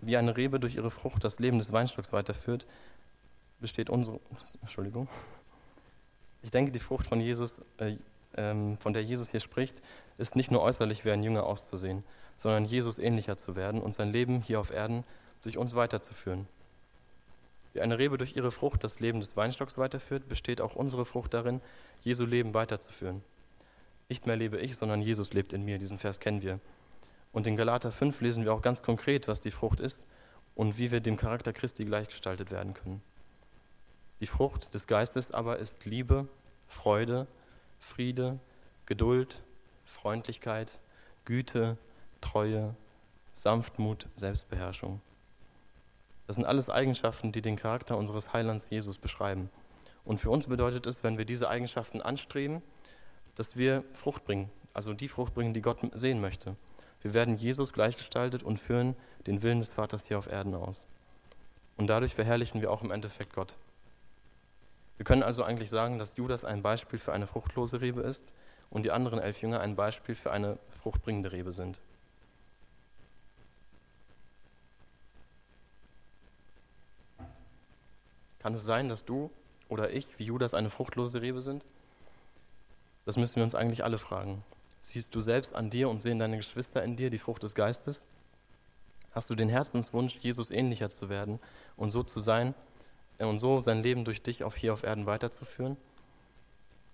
wie 0.00 0.16
eine 0.16 0.36
Rebe 0.36 0.60
durch 0.60 0.76
ihre 0.76 0.90
Frucht 0.90 1.24
das 1.24 1.38
Leben 1.38 1.58
des 1.58 1.72
Weinstocks 1.72 2.12
weiterführt, 2.12 2.66
besteht 3.60 3.90
unsere. 3.90 4.20
Entschuldigung. 4.60 5.08
Ich 6.42 6.50
denke, 6.50 6.72
die 6.72 6.78
Frucht 6.78 7.06
von 7.06 7.20
Jesus, 7.20 7.62
äh, 7.78 7.96
ähm, 8.36 8.78
von 8.78 8.92
der 8.92 9.02
Jesus 9.02 9.30
hier 9.30 9.40
spricht, 9.40 9.82
ist 10.18 10.36
nicht 10.36 10.50
nur 10.50 10.62
äußerlich 10.62 11.04
wie 11.04 11.10
ein 11.10 11.22
Jünger 11.22 11.44
auszusehen, 11.44 12.04
sondern 12.36 12.64
Jesus 12.64 12.98
ähnlicher 12.98 13.36
zu 13.36 13.56
werden 13.56 13.80
und 13.80 13.94
sein 13.94 14.10
Leben 14.10 14.40
hier 14.40 14.60
auf 14.60 14.70
Erden 14.70 15.04
durch 15.42 15.58
uns 15.58 15.74
weiterzuführen. 15.74 16.46
Wie 17.72 17.80
eine 17.80 17.98
Rebe 17.98 18.18
durch 18.18 18.36
ihre 18.36 18.50
Frucht 18.50 18.82
das 18.82 19.00
Leben 19.00 19.20
des 19.20 19.36
Weinstocks 19.36 19.78
weiterführt, 19.78 20.28
besteht 20.28 20.60
auch 20.60 20.74
unsere 20.74 21.04
Frucht 21.04 21.34
darin, 21.34 21.60
Jesu 22.02 22.24
Leben 22.24 22.54
weiterzuführen. 22.54 23.22
Nicht 24.08 24.26
mehr 24.26 24.36
lebe 24.36 24.58
ich, 24.58 24.76
sondern 24.76 25.02
Jesus 25.02 25.32
lebt 25.32 25.52
in 25.52 25.64
mir. 25.64 25.78
Diesen 25.78 25.98
Vers 25.98 26.18
kennen 26.18 26.42
wir. 26.42 26.58
Und 27.32 27.46
in 27.46 27.56
Galater 27.56 27.92
5 27.92 28.20
lesen 28.22 28.44
wir 28.44 28.52
auch 28.52 28.62
ganz 28.62 28.82
konkret, 28.82 29.28
was 29.28 29.40
die 29.40 29.52
Frucht 29.52 29.78
ist 29.78 30.04
und 30.56 30.78
wie 30.78 30.90
wir 30.90 31.00
dem 31.00 31.16
Charakter 31.16 31.52
Christi 31.52 31.84
gleichgestaltet 31.84 32.50
werden 32.50 32.74
können. 32.74 33.02
Die 34.20 34.26
Frucht 34.26 34.72
des 34.74 34.86
Geistes 34.86 35.32
aber 35.32 35.58
ist 35.58 35.86
Liebe, 35.86 36.28
Freude, 36.68 37.26
Friede, 37.78 38.38
Geduld, 38.86 39.42
Freundlichkeit, 39.84 40.78
Güte, 41.24 41.78
Treue, 42.20 42.74
Sanftmut, 43.32 44.08
Selbstbeherrschung. 44.16 45.00
Das 46.26 46.36
sind 46.36 46.44
alles 46.44 46.70
Eigenschaften, 46.70 47.32
die 47.32 47.42
den 47.42 47.56
Charakter 47.56 47.96
unseres 47.96 48.32
Heilands 48.32 48.70
Jesus 48.70 48.98
beschreiben. 48.98 49.50
Und 50.04 50.18
für 50.18 50.30
uns 50.30 50.46
bedeutet 50.46 50.86
es, 50.86 51.02
wenn 51.02 51.18
wir 51.18 51.24
diese 51.24 51.48
Eigenschaften 51.48 52.00
anstreben, 52.00 52.62
dass 53.34 53.56
wir 53.56 53.84
Frucht 53.94 54.24
bringen, 54.24 54.50
also 54.74 54.92
die 54.92 55.08
Frucht 55.08 55.34
bringen, 55.34 55.54
die 55.54 55.62
Gott 55.62 55.78
sehen 55.94 56.20
möchte. 56.20 56.56
Wir 57.02 57.14
werden 57.14 57.36
Jesus 57.36 57.72
gleichgestaltet 57.72 58.42
und 58.42 58.58
führen 58.58 58.94
den 59.26 59.42
Willen 59.42 59.60
des 59.60 59.72
Vaters 59.72 60.06
hier 60.06 60.18
auf 60.18 60.26
Erden 60.26 60.54
aus. 60.54 60.86
Und 61.76 61.86
dadurch 61.86 62.14
verherrlichen 62.14 62.60
wir 62.60 62.70
auch 62.70 62.82
im 62.82 62.90
Endeffekt 62.90 63.34
Gott. 63.34 63.56
Wir 65.00 65.04
können 65.04 65.22
also 65.22 65.44
eigentlich 65.44 65.70
sagen, 65.70 65.98
dass 65.98 66.18
Judas 66.18 66.44
ein 66.44 66.60
Beispiel 66.60 66.98
für 66.98 67.14
eine 67.14 67.26
fruchtlose 67.26 67.80
Rebe 67.80 68.02
ist 68.02 68.34
und 68.68 68.82
die 68.82 68.90
anderen 68.90 69.18
elf 69.18 69.40
Jünger 69.40 69.60
ein 69.60 69.74
Beispiel 69.74 70.14
für 70.14 70.30
eine 70.30 70.58
fruchtbringende 70.82 71.32
Rebe 71.32 71.54
sind. 71.54 71.80
Kann 78.40 78.52
es 78.52 78.62
sein, 78.62 78.90
dass 78.90 79.06
du 79.06 79.30
oder 79.70 79.88
ich 79.90 80.18
wie 80.18 80.24
Judas 80.24 80.52
eine 80.52 80.68
fruchtlose 80.68 81.22
Rebe 81.22 81.40
sind? 81.40 81.64
Das 83.06 83.16
müssen 83.16 83.36
wir 83.36 83.44
uns 83.44 83.54
eigentlich 83.54 83.82
alle 83.82 83.96
fragen. 83.96 84.44
Siehst 84.80 85.14
du 85.14 85.22
selbst 85.22 85.54
an 85.54 85.70
dir 85.70 85.88
und 85.88 86.02
sehen 86.02 86.18
deine 86.18 86.36
Geschwister 86.36 86.84
in 86.84 86.96
dir 86.96 87.08
die 87.08 87.16
Frucht 87.16 87.42
des 87.42 87.54
Geistes? 87.54 88.04
Hast 89.12 89.30
du 89.30 89.34
den 89.34 89.48
Herzenswunsch, 89.48 90.18
Jesus 90.18 90.50
ähnlicher 90.50 90.90
zu 90.90 91.08
werden 91.08 91.40
und 91.78 91.88
so 91.88 92.02
zu 92.02 92.20
sein 92.20 92.54
und 93.28 93.38
so 93.38 93.60
sein 93.60 93.82
Leben 93.82 94.04
durch 94.04 94.22
dich 94.22 94.44
auf 94.44 94.56
hier 94.56 94.72
auf 94.72 94.82
Erden 94.82 95.06
weiterzuführen? 95.06 95.76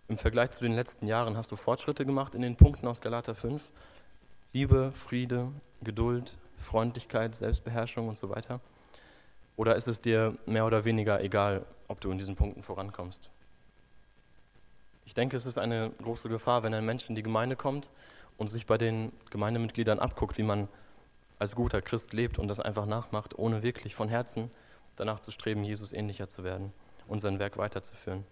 Im 0.08 0.18
Vergleich 0.18 0.52
zu 0.52 0.60
den 0.60 0.72
letzten 0.72 1.06
Jahren 1.06 1.36
hast 1.36 1.50
du 1.50 1.56
Fortschritte 1.56 2.06
gemacht 2.06 2.34
in 2.34 2.42
den 2.42 2.56
Punkten 2.56 2.86
aus 2.86 3.00
Galater 3.00 3.34
5? 3.34 3.62
Liebe, 4.52 4.92
Friede, 4.92 5.50
Geduld, 5.82 6.34
Freundlichkeit, 6.58 7.34
Selbstbeherrschung 7.34 8.08
und 8.08 8.16
so 8.16 8.30
weiter? 8.30 8.60
Oder 9.56 9.74
ist 9.74 9.88
es 9.88 10.00
dir 10.00 10.36
mehr 10.46 10.66
oder 10.66 10.84
weniger 10.84 11.20
egal, 11.22 11.64
ob 11.88 12.00
du 12.00 12.10
in 12.10 12.18
diesen 12.18 12.36
Punkten 12.36 12.62
vorankommst? 12.62 13.30
Ich 15.06 15.14
denke, 15.14 15.36
es 15.36 15.46
ist 15.46 15.58
eine 15.58 15.90
große 16.02 16.28
Gefahr, 16.28 16.62
wenn 16.62 16.74
ein 16.74 16.84
Mensch 16.84 17.08
in 17.08 17.14
die 17.14 17.22
Gemeinde 17.22 17.56
kommt 17.56 17.90
und 18.36 18.48
sich 18.48 18.66
bei 18.66 18.76
den 18.76 19.12
Gemeindemitgliedern 19.30 19.98
abguckt, 19.98 20.36
wie 20.36 20.42
man 20.42 20.68
als 21.38 21.54
guter 21.54 21.82
Christ 21.82 22.12
lebt 22.12 22.38
und 22.38 22.48
das 22.48 22.60
einfach 22.60 22.86
nachmacht, 22.86 23.38
ohne 23.38 23.62
wirklich 23.62 23.94
von 23.94 24.08
Herzen 24.08 24.50
danach 24.96 25.20
zu 25.20 25.30
streben, 25.30 25.64
Jesus 25.64 25.92
ähnlicher 25.92 26.28
zu 26.28 26.44
werden 26.44 26.72
und 27.06 27.20
sein 27.20 27.38
Werk 27.38 27.56
weiterzuführen. 27.58 28.24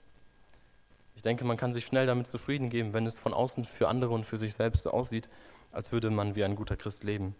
Ich 1.16 1.22
denke, 1.22 1.44
man 1.44 1.56
kann 1.56 1.72
sich 1.72 1.86
schnell 1.86 2.06
damit 2.06 2.26
zufrieden 2.26 2.70
geben, 2.70 2.92
wenn 2.92 3.06
es 3.06 3.18
von 3.18 3.32
außen 3.32 3.64
für 3.64 3.88
andere 3.88 4.12
und 4.12 4.26
für 4.26 4.38
sich 4.38 4.54
selbst 4.54 4.82
so 4.82 4.90
aussieht, 4.90 5.28
als 5.70 5.92
würde 5.92 6.10
man 6.10 6.34
wie 6.34 6.44
ein 6.44 6.56
guter 6.56 6.76
Christ 6.76 7.04
leben. 7.04 7.34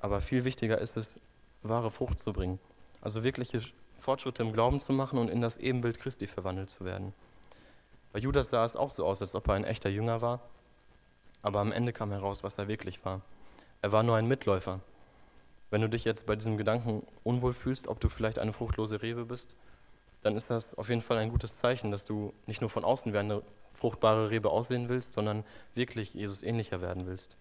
Aber 0.00 0.20
viel 0.20 0.44
wichtiger 0.44 0.78
ist 0.78 0.96
es, 0.96 1.18
wahre 1.62 1.90
Frucht 1.90 2.20
zu 2.20 2.32
bringen, 2.32 2.58
also 3.00 3.24
wirkliche 3.24 3.60
Fortschritte 3.98 4.42
im 4.42 4.52
Glauben 4.52 4.80
zu 4.80 4.92
machen 4.92 5.18
und 5.18 5.28
in 5.28 5.40
das 5.40 5.56
Ebenbild 5.56 5.98
Christi 5.98 6.26
verwandelt 6.26 6.70
zu 6.70 6.84
werden. 6.84 7.14
Bei 8.12 8.18
Judas 8.18 8.50
sah 8.50 8.64
es 8.64 8.76
auch 8.76 8.90
so 8.90 9.04
aus, 9.06 9.20
als 9.20 9.34
ob 9.34 9.48
er 9.48 9.54
ein 9.54 9.64
echter 9.64 9.88
Jünger 9.88 10.20
war, 10.20 10.40
aber 11.42 11.60
am 11.60 11.72
Ende 11.72 11.92
kam 11.92 12.12
heraus, 12.12 12.44
was 12.44 12.58
er 12.58 12.68
wirklich 12.68 13.04
war. 13.04 13.22
Er 13.82 13.92
war 13.92 14.02
nur 14.02 14.16
ein 14.16 14.26
Mitläufer. 14.26 14.80
Wenn 15.70 15.80
du 15.80 15.88
dich 15.88 16.04
jetzt 16.04 16.26
bei 16.26 16.36
diesem 16.36 16.56
Gedanken 16.56 17.06
unwohl 17.24 17.52
fühlst, 17.52 17.88
ob 17.88 18.00
du 18.00 18.08
vielleicht 18.08 18.38
eine 18.38 18.52
fruchtlose 18.52 19.02
Rebe 19.02 19.24
bist, 19.24 19.56
dann 20.22 20.36
ist 20.36 20.50
das 20.50 20.74
auf 20.74 20.88
jeden 20.88 21.02
Fall 21.02 21.18
ein 21.18 21.30
gutes 21.30 21.56
Zeichen, 21.56 21.90
dass 21.90 22.04
du 22.04 22.32
nicht 22.46 22.60
nur 22.60 22.70
von 22.70 22.84
außen 22.84 23.12
wie 23.12 23.18
eine 23.18 23.42
fruchtbare 23.74 24.30
Rebe 24.30 24.50
aussehen 24.50 24.88
willst, 24.88 25.14
sondern 25.14 25.44
wirklich 25.74 26.14
Jesus 26.14 26.42
ähnlicher 26.42 26.80
werden 26.80 27.06
willst. 27.06 27.36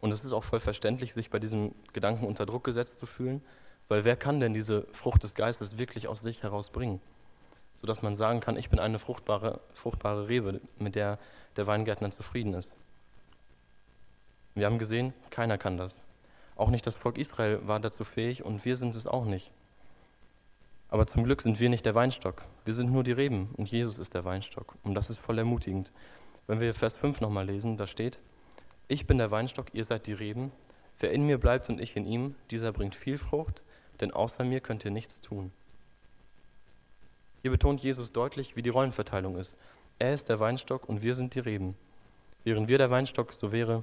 Und 0.00 0.12
es 0.12 0.24
ist 0.24 0.32
auch 0.32 0.44
voll 0.44 0.60
verständlich, 0.60 1.12
sich 1.12 1.30
bei 1.30 1.38
diesem 1.38 1.74
Gedanken 1.92 2.26
unter 2.26 2.46
Druck 2.46 2.64
gesetzt 2.64 2.98
zu 2.98 3.06
fühlen, 3.06 3.42
weil 3.88 4.04
wer 4.04 4.16
kann 4.16 4.40
denn 4.40 4.54
diese 4.54 4.86
Frucht 4.92 5.22
des 5.22 5.34
Geistes 5.34 5.78
wirklich 5.78 6.08
aus 6.08 6.20
sich 6.20 6.42
herausbringen? 6.42 7.00
Sodass 7.80 8.02
man 8.02 8.14
sagen 8.14 8.40
kann, 8.40 8.56
ich 8.56 8.70
bin 8.70 8.78
eine 8.78 8.98
fruchtbare, 8.98 9.60
fruchtbare 9.74 10.28
Rebe, 10.28 10.60
mit 10.78 10.94
der 10.94 11.18
der 11.56 11.66
Weingärtner 11.66 12.10
zufrieden 12.10 12.54
ist. 12.54 12.76
Wir 14.54 14.66
haben 14.66 14.78
gesehen, 14.78 15.12
keiner 15.30 15.58
kann 15.58 15.76
das. 15.76 16.02
Auch 16.60 16.68
nicht 16.68 16.86
das 16.86 16.96
Volk 16.96 17.16
Israel 17.16 17.66
war 17.66 17.80
dazu 17.80 18.04
fähig 18.04 18.44
und 18.44 18.66
wir 18.66 18.76
sind 18.76 18.94
es 18.94 19.06
auch 19.06 19.24
nicht. 19.24 19.50
Aber 20.90 21.06
zum 21.06 21.24
Glück 21.24 21.40
sind 21.40 21.58
wir 21.58 21.70
nicht 21.70 21.86
der 21.86 21.94
Weinstock. 21.94 22.42
Wir 22.66 22.74
sind 22.74 22.92
nur 22.92 23.02
die 23.02 23.12
Reben 23.12 23.48
und 23.56 23.70
Jesus 23.70 23.98
ist 23.98 24.12
der 24.12 24.26
Weinstock. 24.26 24.74
Und 24.82 24.92
das 24.92 25.08
ist 25.08 25.16
voll 25.16 25.38
ermutigend. 25.38 25.90
Wenn 26.46 26.60
wir 26.60 26.74
Vers 26.74 26.98
5 26.98 27.22
nochmal 27.22 27.46
lesen, 27.46 27.78
da 27.78 27.86
steht, 27.86 28.18
ich 28.88 29.06
bin 29.06 29.16
der 29.16 29.30
Weinstock, 29.30 29.68
ihr 29.72 29.84
seid 29.84 30.06
die 30.06 30.12
Reben. 30.12 30.52
Wer 30.98 31.12
in 31.12 31.24
mir 31.24 31.38
bleibt 31.38 31.70
und 31.70 31.80
ich 31.80 31.96
in 31.96 32.04
ihm, 32.04 32.34
dieser 32.50 32.72
bringt 32.72 32.94
viel 32.94 33.16
Frucht, 33.16 33.62
denn 34.02 34.10
außer 34.10 34.44
mir 34.44 34.60
könnt 34.60 34.84
ihr 34.84 34.90
nichts 34.90 35.22
tun. 35.22 35.52
Hier 37.40 37.52
betont 37.52 37.80
Jesus 37.80 38.12
deutlich, 38.12 38.54
wie 38.54 38.62
die 38.62 38.68
Rollenverteilung 38.68 39.38
ist. 39.38 39.56
Er 39.98 40.12
ist 40.12 40.28
der 40.28 40.40
Weinstock 40.40 40.86
und 40.90 41.02
wir 41.02 41.14
sind 41.14 41.34
die 41.34 41.40
Reben. 41.40 41.74
Wären 42.44 42.68
wir 42.68 42.76
der 42.76 42.90
Weinstock, 42.90 43.32
so 43.32 43.50
wäre, 43.50 43.82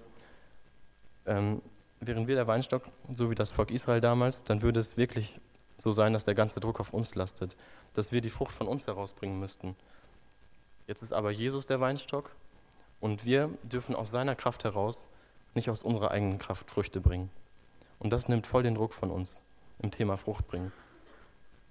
ähm, 1.26 1.64
wären 2.00 2.28
wir 2.28 2.36
der 2.36 2.48
Weinstock, 2.48 2.84
so 3.14 3.30
wie 3.30 3.36
das 3.36 3.52
Volk 3.52 3.72
Israel 3.72 4.02
damals, 4.02 4.44
dann 4.44 4.62
würde 4.62 4.80
es 4.80 4.98
wirklich 4.98 5.40
so 5.78 5.94
sein, 5.94 6.14
dass 6.14 6.26
der 6.26 6.36
ganze 6.36 6.60
Druck 6.60 6.80
auf 6.80 6.94
uns 6.94 7.16
lastet, 7.16 7.56
dass 7.94 8.12
wir 8.12 8.22
die 8.22 8.30
Frucht 8.30 8.52
von 8.52 8.68
uns 8.68 8.88
herausbringen 8.88 9.40
müssten. 9.40 9.76
Jetzt 10.88 11.02
ist 11.02 11.14
aber 11.14 11.32
Jesus 11.32 11.66
der 11.66 11.80
Weinstock 11.80 12.32
und 13.00 13.26
wir 13.26 13.50
dürfen 13.64 13.96
aus 13.96 14.12
seiner 14.12 14.36
Kraft 14.36 14.64
heraus, 14.64 15.08
nicht 15.54 15.70
aus 15.70 15.84
unserer 15.84 16.12
eigenen 16.12 16.40
Kraft 16.40 16.70
Früchte 16.70 17.02
bringen. 17.02 17.30
Und 18.00 18.12
das 18.12 18.28
nimmt 18.28 18.48
voll 18.48 18.64
den 18.64 18.76
Druck 18.76 18.94
von 18.94 19.12
uns 19.12 19.42
im 19.80 19.92
Thema 19.92 20.18
Frucht 20.18 20.48
bringen. 20.48 20.72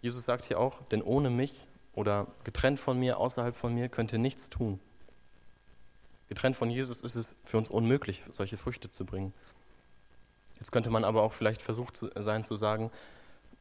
Jesus 0.03 0.25
sagt 0.25 0.45
hier 0.45 0.61
auch, 0.61 0.83
denn 0.91 1.03
ohne 1.03 1.31
mich 1.31 1.67
oder 1.95 2.27
getrennt 2.45 2.79
von 2.79 2.99
mir, 2.99 3.19
außerhalb 3.19 3.57
von 3.57 3.75
mir, 3.75 3.89
könnt 3.89 4.13
ihr 4.13 4.19
nichts 4.19 4.51
tun. 4.51 4.79
Getrennt 6.29 6.57
von 6.57 6.71
Jesus 6.71 7.01
ist 7.01 7.15
es 7.15 7.35
für 7.45 7.57
uns 7.59 7.71
unmöglich, 7.71 8.23
solche 8.31 8.57
Früchte 8.57 8.91
zu 8.91 9.05
bringen. 9.05 9.33
Jetzt 10.59 10.73
könnte 10.73 10.91
man 10.91 11.05
aber 11.05 11.23
auch 11.23 11.33
vielleicht 11.33 11.63
versucht 11.63 12.05
sein 12.15 12.45
zu 12.45 12.57
sagen, 12.57 12.91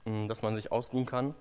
hm, 0.06 0.28
dass 0.28 0.42
man 0.42 0.56
sich 0.56 0.72
ausruhen 0.72 1.06
kann 1.06 1.36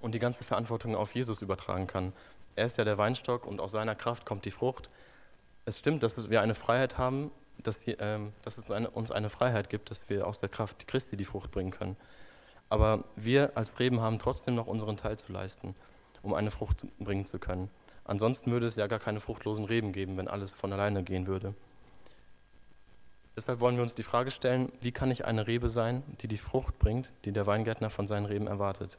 und 0.00 0.14
die 0.14 0.18
ganze 0.18 0.44
Verantwortung 0.44 0.94
auf 0.94 1.14
Jesus 1.14 1.42
übertragen 1.42 1.86
kann. 1.86 2.12
Er 2.56 2.66
ist 2.66 2.78
ja 2.78 2.84
der 2.84 2.98
Weinstock 2.98 3.46
und 3.46 3.60
aus 3.60 3.72
seiner 3.72 3.94
Kraft 3.94 4.26
kommt 4.26 4.44
die 4.44 4.50
Frucht. 4.50 4.90
Es 5.64 5.78
stimmt, 5.78 6.02
dass 6.02 6.30
wir 6.30 6.40
eine 6.40 6.54
Freiheit 6.54 6.98
haben, 6.98 7.30
dass, 7.62 7.84
ähm, 7.86 8.32
es 8.44 8.70
uns 8.70 9.10
eine 9.10 9.30
Freiheit 9.30 9.70
gibt, 9.70 9.90
dass 9.90 10.08
wir 10.08 10.26
aus 10.26 10.40
der 10.40 10.48
Kraft 10.48 10.88
Christi 10.88 11.16
die 11.16 11.24
Frucht 11.24 11.50
bringen 11.50 11.70
können. 11.70 11.96
Aber 12.68 13.04
wir 13.16 13.56
als 13.56 13.78
Reben 13.78 14.00
haben 14.00 14.18
trotzdem 14.18 14.54
noch 14.54 14.66
unseren 14.66 14.96
Teil 14.96 15.18
zu 15.18 15.32
leisten, 15.32 15.74
um 16.22 16.34
eine 16.34 16.50
Frucht 16.50 16.86
bringen 16.98 17.26
zu 17.26 17.38
können. 17.38 17.70
Ansonsten 18.04 18.50
würde 18.50 18.66
es 18.66 18.76
ja 18.76 18.86
gar 18.86 18.98
keine 18.98 19.20
fruchtlosen 19.20 19.64
Reben 19.64 19.92
geben, 19.92 20.16
wenn 20.16 20.28
alles 20.28 20.52
von 20.52 20.72
alleine 20.72 21.02
gehen 21.02 21.26
würde. 21.26 21.54
Deshalb 23.36 23.60
wollen 23.60 23.76
wir 23.76 23.82
uns 23.82 23.94
die 23.94 24.02
Frage 24.02 24.30
stellen, 24.30 24.72
wie 24.80 24.92
kann 24.92 25.10
ich 25.10 25.24
eine 25.24 25.46
Rebe 25.46 25.68
sein, 25.68 26.02
die 26.20 26.28
die 26.28 26.36
Frucht 26.36 26.78
bringt, 26.78 27.14
die 27.24 27.32
der 27.32 27.46
Weingärtner 27.46 27.90
von 27.90 28.06
seinen 28.06 28.26
Reben 28.26 28.46
erwartet? 28.46 28.98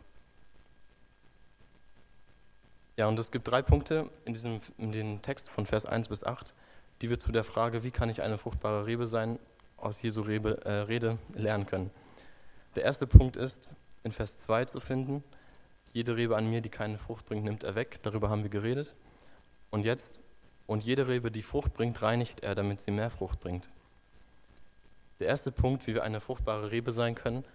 Ja, 2.98 3.08
und 3.08 3.18
es 3.20 3.32
gibt 3.32 3.48
drei 3.48 3.62
Punkte 3.62 4.10
in 4.26 4.34
diesem 4.34 4.62
in 4.78 4.92
dem 4.92 5.22
Text 5.22 5.50
von 5.50 5.66
Vers 5.66 5.86
1 5.86 6.08
bis 6.08 6.24
8, 6.24 6.54
die 7.02 7.10
wir 7.10 7.20
zu 7.20 7.32
der 7.32 7.44
Frage, 7.44 7.84
wie 7.84 7.92
kann 7.92 8.10
ich 8.10 8.22
eine 8.22 8.38
fruchtbare 8.38 8.86
Rebe 8.86 9.08
sein, 9.08 9.40
aus 9.78 10.02
Jesu 10.02 10.22
Rebe, 10.22 10.64
äh, 10.66 10.72
Rede 10.72 11.18
lernen 11.34 11.66
können. 11.66 11.90
Der 12.76 12.84
erste 12.84 13.08
Punkt 13.08 13.38
ist 13.38 13.74
in 14.04 14.12
Vers 14.12 14.40
2 14.40 14.66
zu 14.66 14.80
finden, 14.80 15.24
jede 15.94 16.16
Rebe 16.16 16.38
an 16.38 16.50
mir, 16.50 16.62
die 16.62 16.70
keine 16.70 16.98
Frucht 16.98 17.26
bringt, 17.26 17.44
nimmt 17.44 17.64
er 17.64 17.76
weg. 17.76 18.00
Darüber 18.04 18.30
haben 18.30 18.44
wir 18.44 18.50
geredet. 18.50 18.94
Und 19.72 19.84
jetzt, 19.84 20.24
und 20.68 20.84
jede 20.84 21.08
Rebe, 21.08 21.32
die 21.32 21.42
Frucht 21.42 21.74
bringt, 21.74 22.02
reinigt 22.02 22.42
er, 22.42 22.56
damit 22.56 22.82
sie 22.82 22.92
mehr 22.92 23.10
Frucht 23.10 23.40
bringt. 23.40 23.68
Der 25.22 25.28
erste 25.28 25.52
Punkt, 25.52 25.86
wie 25.86 25.94
wir 25.94 26.02
eine 26.02 26.20
fruchtbare 26.20 26.72
Rebe 26.72 26.92
sein 26.92 27.14
können, 27.14 27.46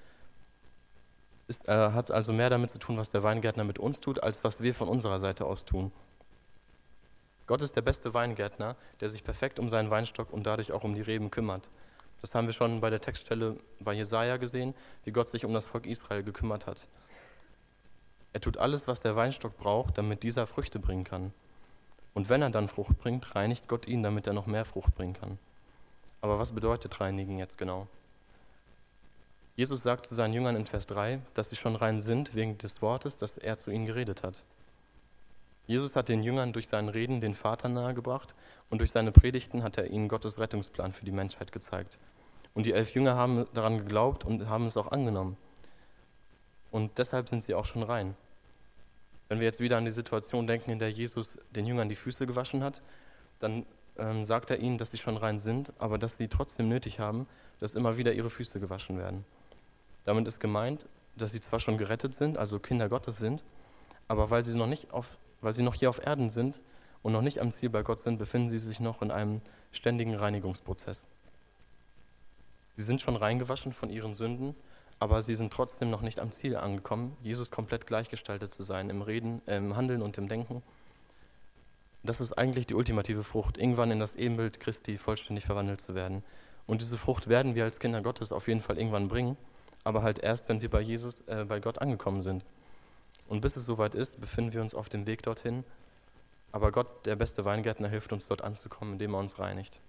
ist, 1.48 1.66
äh, 1.66 1.72
hat 1.72 2.12
also 2.12 2.33
mehr 2.33 2.48
damit 2.48 2.70
zu 2.70 2.79
tun, 2.79 2.96
was 2.96 3.11
der 3.11 3.24
Weingärtner 3.24 3.64
mit 3.64 3.81
uns 3.81 3.98
tut, 3.98 4.22
als 4.22 4.44
was 4.44 4.62
wir 4.62 4.72
von 4.72 4.88
unserer 4.88 5.18
Seite 5.18 5.46
aus 5.46 5.64
tun. 5.64 5.90
Gott 7.48 7.62
ist 7.62 7.74
der 7.74 7.83
beste 7.83 8.14
Weingärtner, 8.14 8.76
der 9.00 9.09
sich 9.09 9.24
perfekt 9.24 9.59
um 9.59 9.68
seinen 9.68 9.90
Weinstock 9.90 10.33
und 10.33 10.46
dadurch 10.46 10.70
auch 10.70 10.85
um 10.85 10.94
die 10.94 11.00
Reben 11.00 11.33
kümmert. 11.33 11.68
Das 12.20 12.37
haben 12.37 12.46
wir 12.46 12.55
schon 12.55 12.81
bei 12.81 12.88
der 12.88 13.00
Textstelle 13.00 13.57
bei 13.81 13.94
Jesaja 13.94 14.37
gesehen, 14.37 14.72
wie 15.02 15.11
Gott 15.11 15.29
sich 15.29 15.44
um 15.44 15.52
das 15.52 15.66
Volk 15.66 15.87
Israel 15.87 16.22
gekümmert 16.22 16.68
hat. 16.68 16.87
Er 18.33 18.40
tut 18.40 18.59
alles, 18.59 18.87
was 18.87 19.00
der 19.00 19.16
Weinstock 19.16 19.57
braucht, 19.57 19.98
damit 19.98 20.22
dieser 20.22 20.46
Früchte 20.46 20.79
bringen 20.79 21.02
kann. 21.02 21.33
Und 22.14 22.29
wenn 22.29 22.42
er 22.42 22.50
dann 22.50 22.68
Frucht 22.68 22.96
bringt, 22.96 23.35
reinigt 23.35 23.66
Gott 23.66 23.88
ihn, 23.88 24.05
damit 24.05 24.29
er 24.29 24.35
noch 24.35 24.46
mehr 24.46 24.64
Frucht 24.64 24.94
bringen 24.94 25.14
kann. 25.14 25.40
Aber 26.20 26.38
was 26.38 26.52
bedeutet 26.52 27.00
reinigen 27.00 27.38
jetzt 27.38 27.59
genau? 27.59 27.87
Jesus 29.57 29.83
sagt 29.83 30.07
zu 30.07 30.14
seinen 30.14 30.35
Jüngern 30.35 30.57
in 30.57 30.66
Vers 30.66 30.87
3, 30.87 31.20
dass 31.33 31.48
sie 31.48 31.57
schon 31.57 31.76
rein 31.76 31.98
sind 31.98 32.35
wegen 32.35 32.59
des 32.59 32.83
Wortes, 32.83 33.16
das 33.16 33.38
er 33.38 33.59
zu 33.59 33.70
ihnen 33.70 33.87
geredet 33.87 34.22
hat. 34.22 34.44
Jesus 35.66 35.96
hat 35.96 36.09
den 36.09 36.22
Jüngern 36.22 36.52
durch 36.52 36.68
seinen 36.68 36.88
Reden 36.88 37.20
den 37.20 37.35
Vater 37.35 37.68
nahegebracht 37.68 38.35
und 38.70 38.79
durch 38.79 38.92
seine 38.92 39.12
Predigten 39.12 39.62
hat 39.62 39.79
er 39.79 39.90
ihnen 39.90 40.09
Gottes 40.09 40.38
Rettungsplan 40.38 40.92
für 40.92 41.05
die 41.05 41.11
Menschheit 41.11 41.52
gezeigt. 41.52 41.98
Und 42.55 42.66
die 42.66 42.72
elf 42.72 42.94
Jünger 42.94 43.16
haben 43.16 43.46
daran 43.52 43.79
geglaubt 43.79 44.24
und 44.24 44.48
haben 44.48 44.66
es 44.66 44.76
auch 44.76 44.92
angenommen. 44.92 45.37
Und 46.70 46.98
deshalb 46.98 47.29
sind 47.29 47.42
sie 47.42 47.55
auch 47.55 47.64
schon 47.64 47.83
rein. 47.83 48.14
Wenn 49.29 49.40
wir 49.40 49.46
jetzt 49.46 49.61
wieder 49.61 49.76
an 49.76 49.85
die 49.85 49.90
Situation 49.90 50.46
denken, 50.46 50.70
in 50.70 50.79
der 50.79 50.90
Jesus 50.90 51.38
den 51.50 51.66
Jüngern 51.66 51.88
die 51.88 51.96
Füße 51.96 52.26
gewaschen 52.26 52.62
hat, 52.62 52.81
dann 53.40 53.66
ähm, 53.98 54.24
sagt 54.24 54.50
er 54.50 54.59
ihnen, 54.59 54.78
dass 54.78 54.90
sie 54.90 54.98
schon 54.98 55.16
rein 55.16 55.38
sind, 55.38 55.72
aber 55.78 55.98
dass 55.98 56.16
sie 56.16 56.28
trotzdem 56.28 56.68
nötig 56.68 57.00
haben, 57.00 57.26
dass 57.61 57.74
immer 57.74 57.96
wieder 57.96 58.12
ihre 58.12 58.30
Füße 58.30 58.61
gewaschen 58.61 58.98
werden. 58.98 59.24
Damit 60.04 60.26
ist 60.28 60.40
gemeint, 60.40 60.87
dass 61.16 61.32
sie 61.32 61.40
zwar 61.40 61.61
schon 61.61 61.78
gerettet 61.78 62.14
sind, 62.14 62.38
also 62.38 62.59
Kinder 62.59 62.88
Gottes 62.88 63.16
sind, 63.16 63.42
aber 64.09 64.30
weil 64.30 64.44
sie 64.44 64.56
noch 64.56 64.66
nicht 64.66 64.92
auf, 64.92 65.18
weil 65.40 65.54
sie 65.54 65.62
noch 65.62 65.74
hier 65.74 65.90
auf 65.90 66.04
Erden 66.04 66.30
sind 66.30 66.61
und 67.02 67.12
noch 67.12 67.22
nicht 67.22 67.40
am 67.40 67.52
Ziel 67.52 67.70
bei 67.70 67.82
Gott 67.82 67.98
sind, 67.98 68.18
befinden 68.18 68.48
sie 68.48 68.59
sich 68.59 68.80
noch 68.80 69.02
in 69.02 69.11
einem 69.11 69.40
ständigen 69.72 70.14
Reinigungsprozess. 70.14 71.06
Sie 72.76 72.82
sind 72.82 73.00
schon 73.00 73.16
reingewaschen 73.16 73.72
von 73.72 73.90
ihren 73.90 74.14
Sünden, 74.14 74.54
aber 74.98 75.22
sie 75.22 75.35
sind 75.35 75.52
trotzdem 75.52 75.90
noch 75.90 76.02
nicht 76.02 76.20
am 76.20 76.32
Ziel 76.32 76.56
angekommen, 76.56 77.16
Jesus 77.22 77.50
komplett 77.50 77.87
gleichgestaltet 77.87 78.52
zu 78.52 78.62
sein 78.62 78.90
im 78.90 79.02
Reden, 79.02 79.42
äh, 79.46 79.56
im 79.56 79.76
Handeln 79.76 80.02
und 80.02 80.18
im 80.18 80.28
Denken. 80.28 80.62
Das 82.07 82.21
ist 82.21 82.33
eigentlich 82.33 82.66
die 82.66 82.75
ultimative 82.75 83.25
Frucht, 83.25 83.59
irgendwann 83.59 83.90
in 83.90 83.99
das 83.99 84.16
Ebenbild 84.16 84.61
Christi 84.61 84.97
vollständig 84.97 85.45
verwandelt 85.45 85.81
zu 85.81 85.95
werden. 85.95 86.23
Und 86.66 86.81
diese 86.81 86.97
Frucht 86.97 87.29
werden 87.29 87.55
wir 87.55 87.64
als 87.64 87.81
Kinder 87.81 88.01
Gottes 88.01 88.33
auf 88.33 88.49
jeden 88.49 88.61
Fall 88.61 88.79
irgendwann 88.79 89.09
bringen, 89.09 89.37
aber 89.85 90.03
halt 90.03 90.19
erst, 90.21 90.49
wenn 90.49 90.62
wir 90.62 90.71
bei 90.71 90.81
Jesus, 90.81 91.23
äh, 91.23 91.45
bei 91.49 91.61
Gott 91.61 91.81
angekommen 91.81 92.23
sind. 92.23 92.45
Und 93.29 93.40
bis 93.40 93.57
es 93.57 93.66
soweit 93.66 93.95
ist, 93.95 94.21
befinden 94.21 94.53
wir 94.53 94.61
uns 94.62 94.75
auf 94.75 94.88
dem 94.88 95.07
Weg 95.07 95.23
dorthin. 95.23 95.64
Aber 96.53 96.73
Gott, 96.73 97.07
der 97.07 97.16
beste 97.16 97.45
Weingärtner, 97.45 97.88
hilft 97.88 98.12
uns 98.12 98.27
dort 98.27 98.42
anzukommen, 98.42 98.95
indem 98.95 99.14
er 99.14 99.21
uns 99.21 99.38
reinigt. 99.38 99.81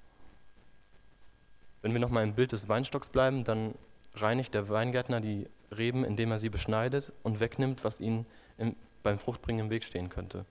Wenn 1.82 1.94
wir 1.94 2.00
nochmal 2.00 2.24
im 2.24 2.34
Bild 2.34 2.52
des 2.52 2.68
Weinstocks 2.68 3.10
bleiben, 3.10 3.44
dann 3.44 3.76
reinigt 4.16 4.54
der 4.54 4.70
Weingärtner 4.70 5.22
die 5.22 5.48
Reben, 5.76 6.04
indem 6.04 6.32
er 6.32 6.40
sie 6.40 6.50
beschneidet 6.50 7.14
und 7.24 7.40
wegnimmt, 7.40 7.84
was 7.84 8.02
ihnen 8.02 8.26
im, 8.58 8.76
beim 9.04 9.20
Fruchtbringen 9.20 9.66
im 9.66 9.70
Weg 9.70 9.84
stehen 9.84 10.10
könnte. 10.10 10.46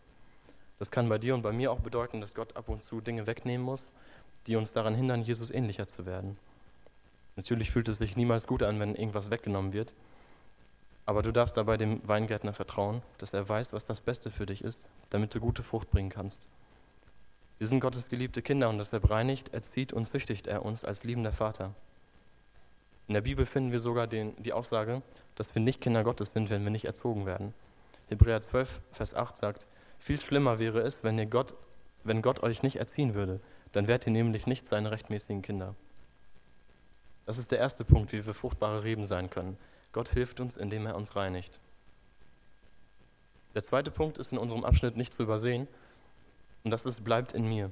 Das 0.78 0.90
kann 0.90 1.08
bei 1.08 1.18
dir 1.18 1.34
und 1.34 1.42
bei 1.42 1.52
mir 1.52 1.72
auch 1.72 1.80
bedeuten, 1.80 2.20
dass 2.20 2.34
Gott 2.34 2.56
ab 2.56 2.68
und 2.68 2.82
zu 2.82 3.00
Dinge 3.00 3.26
wegnehmen 3.26 3.64
muss, 3.64 3.92
die 4.46 4.56
uns 4.56 4.72
daran 4.72 4.94
hindern, 4.94 5.22
Jesus 5.22 5.50
ähnlicher 5.50 5.86
zu 5.86 6.06
werden. 6.06 6.38
Natürlich 7.36 7.70
fühlt 7.70 7.88
es 7.88 7.98
sich 7.98 8.16
niemals 8.16 8.46
gut 8.46 8.62
an, 8.62 8.80
wenn 8.80 8.94
irgendwas 8.94 9.30
weggenommen 9.30 9.72
wird, 9.72 9.94
aber 11.04 11.22
du 11.22 11.32
darfst 11.32 11.56
dabei 11.56 11.76
dem 11.76 12.06
Weingärtner 12.06 12.52
vertrauen, 12.52 13.02
dass 13.18 13.32
er 13.32 13.48
weiß, 13.48 13.72
was 13.72 13.84
das 13.84 14.00
Beste 14.00 14.30
für 14.30 14.46
dich 14.46 14.62
ist, 14.62 14.88
damit 15.10 15.34
du 15.34 15.40
gute 15.40 15.62
Frucht 15.62 15.90
bringen 15.90 16.10
kannst. 16.10 16.48
Wir 17.58 17.66
sind 17.66 17.80
Gottes 17.80 18.10
geliebte 18.10 18.42
Kinder 18.42 18.68
und 18.68 18.78
deshalb 18.78 19.08
reinigt, 19.08 19.54
erzieht 19.54 19.92
und 19.92 20.06
züchtigt 20.06 20.46
er 20.46 20.64
uns 20.64 20.84
als 20.84 21.04
liebender 21.04 21.32
Vater. 21.32 21.74
In 23.08 23.14
der 23.14 23.20
Bibel 23.20 23.46
finden 23.46 23.70
wir 23.70 23.80
sogar 23.80 24.06
den, 24.06 24.34
die 24.42 24.52
Aussage, 24.52 25.00
dass 25.36 25.54
wir 25.54 25.62
nicht 25.62 25.80
Kinder 25.80 26.02
Gottes 26.02 26.32
sind, 26.32 26.50
wenn 26.50 26.64
wir 26.64 26.70
nicht 26.70 26.86
erzogen 26.86 27.24
werden. 27.24 27.54
Hebräer 28.08 28.42
12, 28.42 28.80
Vers 28.92 29.14
8 29.14 29.36
sagt, 29.36 29.66
viel 29.98 30.20
schlimmer 30.20 30.59
wäre 30.59 30.80
es, 30.80 31.04
wenn, 31.04 31.18
ihr 31.18 31.26
Gott, 31.26 31.54
wenn 32.04 32.22
Gott 32.22 32.42
euch 32.42 32.62
nicht 32.62 32.76
erziehen 32.76 33.14
würde, 33.14 33.40
dann 33.72 33.88
wärt 33.88 34.06
ihr 34.06 34.12
nämlich 34.12 34.46
nicht 34.46 34.66
seine 34.66 34.90
rechtmäßigen 34.90 35.42
Kinder. 35.42 35.74
Das 37.24 37.38
ist 37.38 37.50
der 37.50 37.59
erste 37.59 37.85
Punkt, 37.85 38.12
wie 38.12 38.24
wir 38.24 38.35
fruchtbare 38.35 38.85
Reben 38.85 39.04
sein 39.04 39.30
können. 39.30 39.59
Gott 39.92 40.11
hilft 40.11 40.40
uns, 40.40 40.56
indem 40.56 40.87
er 40.87 40.96
uns 40.96 41.16
reinigt. 41.16 41.59
Der 43.54 43.62
zweite 43.62 43.90
Punkt 43.90 44.18
ist 44.18 44.32
in 44.32 44.38
unserem 44.38 44.64
Abschnitt 44.64 44.96
nicht 44.96 45.12
zu 45.12 45.22
übersehen, 45.22 45.66
und 46.62 46.70
das 46.72 46.85
ist, 46.85 47.04
bleibt 47.04 47.32
in 47.32 47.48
mir. 47.48 47.70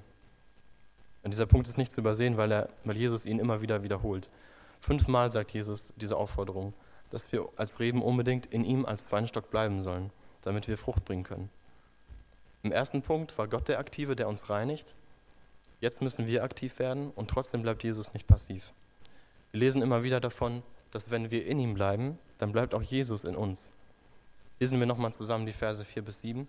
Und 1.25 1.33
dieser 1.33 1.47
Punkt 1.47 1.67
ist 1.67 1.79
nicht 1.79 1.91
zu 1.91 2.01
übersehen, 2.01 2.37
weil, 2.37 2.53
er, 2.53 2.69
weil 2.85 2.97
Jesus 2.97 3.27
ihn 3.27 3.41
immer 3.41 3.61
wieder 3.61 3.83
wiederholt. 3.83 4.29
Fünfmal 4.79 5.33
sagt 5.33 5.51
Jesus 5.53 5.93
diese 5.97 6.17
Aufforderung, 6.17 6.75
dass 7.11 7.33
wir 7.33 7.49
als 7.57 7.81
Reben 7.81 8.03
unbedingt 8.03 8.47
in 8.47 8.65
ihm 8.65 8.85
als 8.87 9.11
Weinstock 9.11 9.51
bleiben 9.51 9.83
sollen, 9.83 10.11
damit 10.43 10.69
wir 10.69 10.79
Frucht 10.79 11.05
bringen 11.05 11.25
können. 11.25 11.51
Im 12.65 12.73
ersten 12.73 13.03
Punkt 13.03 13.37
war 13.37 13.47
Gott 13.47 13.69
der 13.69 13.79
Aktive, 13.79 14.17
der 14.17 14.27
uns 14.27 14.49
reinigt. 14.49 14.95
Jetzt 15.81 16.01
müssen 16.01 16.27
wir 16.27 16.43
aktiv 16.43 16.79
werden 16.79 17.11
und 17.15 17.29
trotzdem 17.29 17.61
bleibt 17.61 17.85
Jesus 17.85 18.15
nicht 18.15 18.27
passiv. 18.27 18.73
Wir 19.51 19.61
lesen 19.61 19.83
immer 19.83 20.03
wieder 20.03 20.19
davon, 20.19 20.63
dass 20.91 21.11
wenn 21.11 21.31
wir 21.31 21.47
in 21.47 21.61
ihm 21.61 21.75
bleiben, 21.75 22.19
dann 22.39 22.53
bleibt 22.53 22.75
auch 22.75 22.81
Jesus 22.81 23.25
in 23.25 23.37
uns. 23.37 23.71
Lesen 24.61 24.81
wir 24.81 24.87
nochmal 24.87 25.13
zusammen 25.13 25.45
die 25.45 25.53
Verse 25.53 25.85
4 25.85 26.03
bis 26.03 26.21
7. 26.21 26.49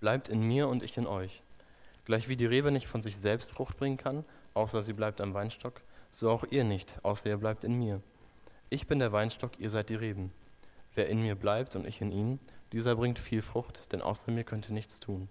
Bleibt 0.00 0.28
in 0.28 0.42
mir 0.42 0.68
und 0.68 0.82
ich 0.82 0.98
in 0.98 1.06
euch. 1.06 1.42
Gleich 2.04 2.28
wie 2.28 2.36
die 2.36 2.44
Rebe 2.44 2.70
nicht 2.70 2.86
von 2.86 3.00
sich 3.00 3.16
selbst 3.16 3.52
Frucht 3.52 3.78
bringen 3.78 3.96
kann, 3.96 4.26
außer 4.52 4.82
sie 4.82 4.92
bleibt 4.92 5.22
am 5.22 5.32
Weinstock, 5.32 5.80
so 6.10 6.30
auch 6.30 6.44
ihr 6.50 6.64
nicht, 6.64 7.02
außer 7.02 7.30
ihr 7.30 7.38
bleibt 7.38 7.64
in 7.64 7.78
mir. 7.78 8.02
Ich 8.68 8.86
bin 8.86 8.98
der 8.98 9.12
Weinstock, 9.12 9.58
ihr 9.58 9.70
seid 9.70 9.88
die 9.88 9.94
Reben. 9.94 10.32
Wer 10.96 11.08
in 11.08 11.20
mir 11.20 11.34
bleibt 11.34 11.76
und 11.76 11.86
ich 11.86 12.00
in 12.00 12.10
ihm, 12.10 12.38
dieser 12.72 12.96
bringt 12.96 13.18
viel 13.18 13.42
Frucht, 13.42 13.92
denn 13.92 14.00
außer 14.00 14.32
mir 14.32 14.44
könnt 14.44 14.68
ihr 14.68 14.74
nichts 14.74 14.98
tun. 14.98 15.28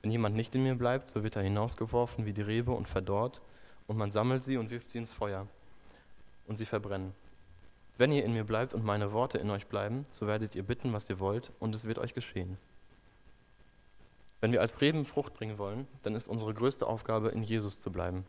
Wenn 0.00 0.12
jemand 0.12 0.36
nicht 0.36 0.54
in 0.54 0.62
mir 0.62 0.76
bleibt, 0.76 1.08
so 1.08 1.24
wird 1.24 1.34
er 1.34 1.42
hinausgeworfen 1.42 2.24
wie 2.24 2.32
die 2.32 2.42
Rebe 2.42 2.70
und 2.70 2.88
verdorrt, 2.88 3.42
und 3.88 3.96
man 3.96 4.12
sammelt 4.12 4.44
sie 4.44 4.56
und 4.56 4.70
wirft 4.70 4.90
sie 4.90 4.98
ins 4.98 5.12
Feuer, 5.12 5.48
und 6.46 6.54
sie 6.54 6.66
verbrennen. 6.66 7.14
Wenn 7.98 8.12
ihr 8.12 8.24
in 8.24 8.32
mir 8.32 8.44
bleibt 8.44 8.74
und 8.74 8.84
meine 8.84 9.12
Worte 9.12 9.38
in 9.38 9.50
euch 9.50 9.66
bleiben, 9.66 10.06
so 10.12 10.28
werdet 10.28 10.54
ihr 10.54 10.62
bitten, 10.62 10.92
was 10.92 11.10
ihr 11.10 11.18
wollt, 11.18 11.50
und 11.58 11.74
es 11.74 11.86
wird 11.86 11.98
euch 11.98 12.14
geschehen. 12.14 12.56
Wenn 14.40 14.52
wir 14.52 14.60
als 14.60 14.80
Reben 14.80 15.04
Frucht 15.04 15.34
bringen 15.34 15.58
wollen, 15.58 15.88
dann 16.02 16.14
ist 16.14 16.28
unsere 16.28 16.54
größte 16.54 16.86
Aufgabe, 16.86 17.30
in 17.30 17.42
Jesus 17.42 17.82
zu 17.82 17.90
bleiben. 17.90 18.24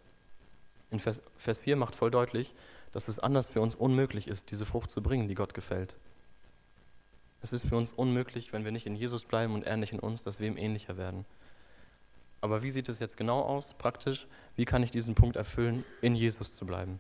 In 0.90 1.00
Vers, 1.00 1.22
Vers 1.38 1.60
4 1.60 1.76
macht 1.76 1.94
voll 1.94 2.10
deutlich, 2.10 2.56
dass 2.94 3.10
es 3.10 3.20
anders 3.20 3.50
für 3.50 3.62
uns 3.62 3.76
unmöglich 3.76 4.28
ist, 4.28 4.50
diese 4.50 4.66
Frucht 4.66 4.90
zu 4.90 5.04
bringen, 5.04 5.28
die 5.28 5.36
Gott 5.36 5.54
gefällt. 5.54 5.96
Es 7.42 7.54
ist 7.54 7.68
für 7.68 7.78
uns 7.78 7.94
unmöglich, 7.94 8.54
wenn 8.54 8.66
wir 8.66 8.72
nicht 8.72 8.88
in 8.88 8.96
Jesus 8.96 9.26
bleiben 9.26 9.54
und 9.54 9.64
er 9.64 9.78
nicht 9.78 9.94
in 9.94 10.00
uns, 10.00 10.24
dass 10.24 10.40
wir 10.40 10.48
ihm 10.48 10.58
ähnlicher 10.58 10.98
werden. 10.98 11.26
Aber 12.42 12.64
wie 12.64 12.72
sieht 12.72 12.90
es 12.90 13.00
jetzt 13.00 13.18
genau 13.18 13.42
aus, 13.42 13.74
praktisch? 13.74 14.28
Wie 14.56 14.66
kann 14.66 14.84
ich 14.84 14.92
diesen 14.92 15.16
Punkt 15.16 15.36
erfüllen, 15.36 15.84
in 16.02 16.16
Jesus 16.16 16.56
zu 16.56 16.66
bleiben? 16.66 17.00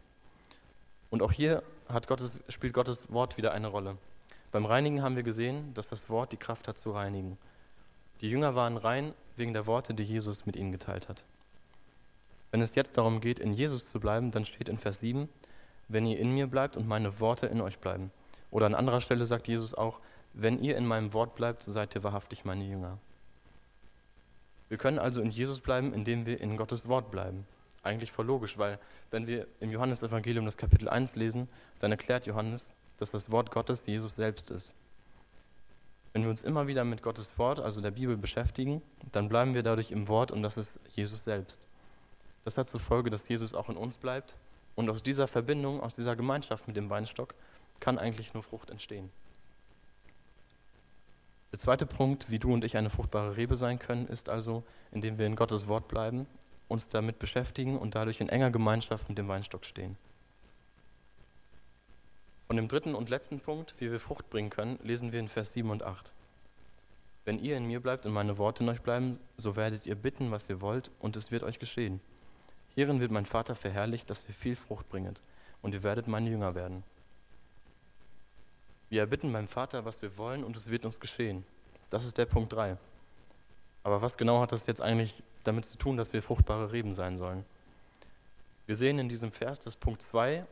Und 1.09 1.21
auch 1.21 1.31
hier 1.31 1.63
Gottes, 2.07 2.37
spielt 2.49 2.73
Gottes 2.73 3.11
Wort 3.11 3.37
wieder 3.37 3.51
eine 3.51 3.67
Rolle. 3.67 3.97
Beim 4.51 4.65
Reinigen 4.65 5.01
haben 5.01 5.15
wir 5.15 5.23
gesehen, 5.23 5.73
dass 5.73 5.89
das 5.89 6.09
Wort 6.09 6.31
die 6.31 6.37
Kraft 6.37 6.67
hat 6.67 6.77
zu 6.77 6.91
reinigen. 6.91 7.37
Die 8.21 8.29
Jünger 8.29 8.55
waren 8.55 8.77
rein 8.77 9.13
wegen 9.35 9.53
der 9.53 9.67
Worte, 9.67 9.93
die 9.93 10.03
Jesus 10.03 10.45
mit 10.45 10.55
ihnen 10.55 10.71
geteilt 10.71 11.07
hat. 11.07 11.23
Wenn 12.51 12.61
es 12.61 12.75
jetzt 12.75 12.97
darum 12.97 13.21
geht, 13.21 13.39
in 13.39 13.53
Jesus 13.53 13.89
zu 13.89 13.99
bleiben, 13.99 14.31
dann 14.31 14.45
steht 14.45 14.69
in 14.69 14.79
Vers 14.79 15.01
7, 15.01 15.29
wenn 15.87 16.05
ihr 16.05 16.19
in 16.19 16.33
mir 16.33 16.47
bleibt 16.47 16.77
und 16.77 16.87
meine 16.87 17.19
Worte 17.19 17.47
in 17.47 17.61
euch 17.61 17.77
bleiben. 17.79 18.11
Oder 18.49 18.65
an 18.65 18.75
anderer 18.75 19.01
Stelle 19.01 19.25
sagt 19.25 19.47
Jesus 19.47 19.73
auch, 19.73 19.99
wenn 20.39 20.61
ihr 20.61 20.77
in 20.77 20.85
meinem 20.85 21.13
Wort 21.13 21.35
bleibt, 21.35 21.63
seid 21.63 21.95
ihr 21.95 22.03
wahrhaftig 22.03 22.45
meine 22.45 22.63
Jünger. 22.63 22.99
Wir 24.69 24.77
können 24.77 24.99
also 24.99 25.21
in 25.21 25.31
Jesus 25.31 25.61
bleiben, 25.61 25.93
indem 25.93 26.25
wir 26.25 26.39
in 26.39 26.57
Gottes 26.57 26.87
Wort 26.87 27.09
bleiben. 27.09 27.47
Eigentlich 27.83 28.11
voll 28.11 28.25
logisch, 28.25 28.57
weil 28.57 28.79
wenn 29.11 29.25
wir 29.25 29.47
im 29.59 29.71
Johannesevangelium 29.71 30.45
das 30.45 30.57
Kapitel 30.57 30.89
1 30.89 31.15
lesen, 31.15 31.47
dann 31.79 31.91
erklärt 31.91 32.25
Johannes, 32.25 32.75
dass 32.97 33.11
das 33.11 33.31
Wort 33.31 33.51
Gottes 33.51 33.85
Jesus 33.85 34.15
selbst 34.15 34.51
ist. 34.51 34.75
Wenn 36.13 36.23
wir 36.23 36.29
uns 36.29 36.43
immer 36.43 36.67
wieder 36.67 36.83
mit 36.83 37.01
Gottes 37.01 37.37
Wort, 37.37 37.59
also 37.59 37.81
der 37.81 37.91
Bibel, 37.91 38.17
beschäftigen, 38.17 38.81
dann 39.11 39.29
bleiben 39.29 39.53
wir 39.53 39.63
dadurch 39.63 39.91
im 39.91 40.07
Wort 40.07 40.31
und 40.31 40.43
das 40.43 40.57
ist 40.57 40.79
Jesus 40.93 41.23
selbst. 41.23 41.67
Das 42.43 42.57
hat 42.57 42.69
zur 42.69 42.79
Folge, 42.79 43.09
dass 43.09 43.27
Jesus 43.27 43.53
auch 43.53 43.69
in 43.69 43.77
uns 43.77 43.97
bleibt. 43.97 44.35
Und 44.75 44.89
aus 44.89 45.01
dieser 45.01 45.27
Verbindung, 45.27 45.81
aus 45.81 45.95
dieser 45.95 46.15
Gemeinschaft 46.15 46.67
mit 46.67 46.77
dem 46.77 46.89
Weinstock, 46.89 47.33
kann 47.79 47.97
eigentlich 47.97 48.33
nur 48.33 48.43
Frucht 48.43 48.69
entstehen. 48.69 49.09
Der 51.57 51.63
zweite 51.63 51.87
Punkt, 51.87 52.29
wie 52.29 52.37
du 52.37 52.53
und 52.53 52.63
ich 52.63 52.77
eine 52.77 52.91
fruchtbare 52.91 53.35
Rebe 53.35 53.55
sein 53.55 53.79
können, 53.79 54.05
ist 54.05 54.29
also, 54.29 54.63
indem 54.91 55.17
wir 55.17 55.25
in 55.25 55.35
Gottes 55.35 55.67
Wort 55.67 55.87
bleiben, 55.87 56.27
uns 56.67 56.87
damit 56.87 57.17
beschäftigen 57.17 57.79
und 57.79 57.95
dadurch 57.95 58.21
in 58.21 58.29
enger 58.29 58.51
Gemeinschaft 58.51 59.09
mit 59.09 59.17
dem 59.17 59.27
Weinstock 59.27 59.65
stehen. 59.65 59.97
Von 62.45 62.57
dem 62.57 62.67
dritten 62.67 62.93
und 62.93 63.09
letzten 63.09 63.39
Punkt, 63.39 63.73
wie 63.79 63.91
wir 63.91 63.99
Frucht 63.99 64.29
bringen 64.29 64.51
können, 64.51 64.77
lesen 64.83 65.11
wir 65.11 65.19
in 65.19 65.29
Vers 65.29 65.53
7 65.53 65.71
und 65.71 65.81
8. 65.81 66.13
Wenn 67.25 67.39
ihr 67.39 67.57
in 67.57 67.65
mir 67.65 67.79
bleibt 67.79 68.05
und 68.05 68.13
meine 68.13 68.37
Worte 68.37 68.63
in 68.63 68.69
euch 68.69 68.81
bleiben, 68.81 69.19
so 69.37 69.55
werdet 69.55 69.87
ihr 69.87 69.95
bitten, 69.95 70.29
was 70.29 70.47
ihr 70.49 70.61
wollt, 70.61 70.91
und 70.99 71.15
es 71.15 71.31
wird 71.31 71.41
euch 71.41 71.57
geschehen. 71.57 72.01
Hierin 72.75 72.99
wird 72.99 73.09
mein 73.09 73.25
Vater 73.25 73.55
verherrlicht, 73.55 74.11
dass 74.11 74.27
ihr 74.27 74.35
viel 74.35 74.55
Frucht 74.55 74.87
bringet, 74.89 75.21
und 75.63 75.73
ihr 75.73 75.81
werdet 75.81 76.07
meine 76.07 76.29
Jünger 76.29 76.53
werden. 76.53 76.83
Wir 78.89 79.01
erbitten 79.01 79.31
beim 79.33 79.47
Vater, 79.47 79.85
was 79.85 80.01
wir 80.01 80.17
wollen, 80.17 80.43
und 80.43 80.55
es 80.55 80.69
wird 80.69 80.85
uns 80.85 80.99
geschehen. 80.99 81.45
Das 81.89 82.05
ist 82.05 82.17
der 82.17 82.25
Punkt 82.25 82.53
3. 82.53 82.77
Aber 83.83 84.01
was 84.01 84.17
genau 84.17 84.41
hat 84.41 84.51
das 84.51 84.65
jetzt 84.65 84.81
eigentlich 84.81 85.23
damit 85.43 85.65
zu 85.65 85.77
tun, 85.77 85.97
dass 85.97 86.13
wir 86.13 86.21
fruchtbare 86.21 86.71
Reben 86.71 86.93
sein 86.93 87.17
sollen? 87.17 87.45
Wir 88.65 88.75
sehen 88.75 88.99
in 88.99 89.09
diesem 89.09 89.31
Vers, 89.31 89.59
dass 89.59 89.75
Punkt 89.75 90.01
2 90.01 90.45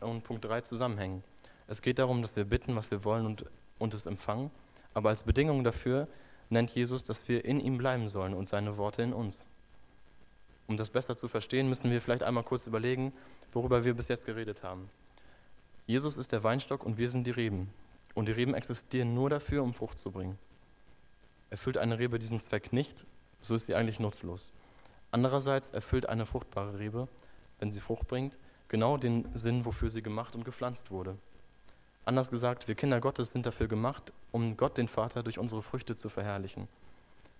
und 0.00 0.24
Punkt 0.24 0.44
3 0.44 0.62
zusammenhängen. 0.62 1.22
Es 1.68 1.80
geht 1.80 1.98
darum, 1.98 2.22
dass 2.22 2.36
wir 2.36 2.44
bitten, 2.44 2.74
was 2.74 2.90
wir 2.90 3.04
wollen 3.04 3.24
und, 3.24 3.46
und 3.78 3.94
es 3.94 4.06
empfangen, 4.06 4.50
aber 4.94 5.10
als 5.10 5.22
Bedingung 5.22 5.64
dafür 5.64 6.08
nennt 6.50 6.70
Jesus, 6.74 7.04
dass 7.04 7.28
wir 7.28 7.44
in 7.44 7.60
ihm 7.60 7.78
bleiben 7.78 8.08
sollen 8.08 8.34
und 8.34 8.48
seine 8.48 8.76
Worte 8.76 9.02
in 9.02 9.12
uns. 9.12 9.44
Um 10.66 10.76
das 10.76 10.90
besser 10.90 11.16
zu 11.16 11.28
verstehen, 11.28 11.68
müssen 11.68 11.90
wir 11.90 12.00
vielleicht 12.00 12.22
einmal 12.22 12.44
kurz 12.44 12.66
überlegen, 12.66 13.12
worüber 13.52 13.84
wir 13.84 13.94
bis 13.94 14.08
jetzt 14.08 14.26
geredet 14.26 14.62
haben. 14.62 14.90
Jesus 15.92 16.16
ist 16.16 16.32
der 16.32 16.42
Weinstock 16.42 16.86
und 16.86 16.96
wir 16.96 17.10
sind 17.10 17.26
die 17.26 17.32
Reben. 17.32 17.68
Und 18.14 18.24
die 18.24 18.32
Reben 18.32 18.54
existieren 18.54 19.12
nur 19.12 19.28
dafür, 19.28 19.62
um 19.62 19.74
Frucht 19.74 19.98
zu 19.98 20.10
bringen. 20.10 20.38
Erfüllt 21.50 21.76
eine 21.76 21.98
Rebe 21.98 22.18
diesen 22.18 22.40
Zweck 22.40 22.72
nicht, 22.72 23.04
so 23.42 23.54
ist 23.54 23.66
sie 23.66 23.74
eigentlich 23.74 24.00
nutzlos. 24.00 24.52
Andererseits 25.10 25.68
erfüllt 25.68 26.08
eine 26.08 26.24
fruchtbare 26.24 26.78
Rebe, 26.78 27.08
wenn 27.58 27.72
sie 27.72 27.80
Frucht 27.80 28.08
bringt, 28.08 28.38
genau 28.68 28.96
den 28.96 29.28
Sinn, 29.34 29.66
wofür 29.66 29.90
sie 29.90 30.00
gemacht 30.00 30.34
und 30.34 30.46
gepflanzt 30.46 30.90
wurde. 30.90 31.18
Anders 32.06 32.30
gesagt, 32.30 32.68
wir 32.68 32.74
Kinder 32.74 32.98
Gottes 32.98 33.30
sind 33.30 33.44
dafür 33.44 33.68
gemacht, 33.68 34.14
um 34.30 34.56
Gott 34.56 34.78
den 34.78 34.88
Vater 34.88 35.22
durch 35.22 35.38
unsere 35.38 35.60
Früchte 35.60 35.98
zu 35.98 36.08
verherrlichen. 36.08 36.68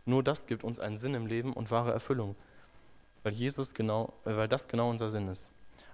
Nur 0.05 0.23
das 0.23 0.47
gibt 0.47 0.63
uns 0.63 0.79
einen 0.79 0.99
Sinn 0.99 1.15
im 1.15 1.27
Leben 1.27 1.55
und 1.55 1.71
wahre 1.71 1.93
Erfüllung, 1.93 2.37
weil, 3.23 3.33
Jesus 3.33 3.73
genau, 3.73 4.13
weil 4.25 4.47
das 4.47 4.69
genau 4.69 4.91
unser 4.91 5.09
Sinn 5.09 5.29
ist. 5.29 5.51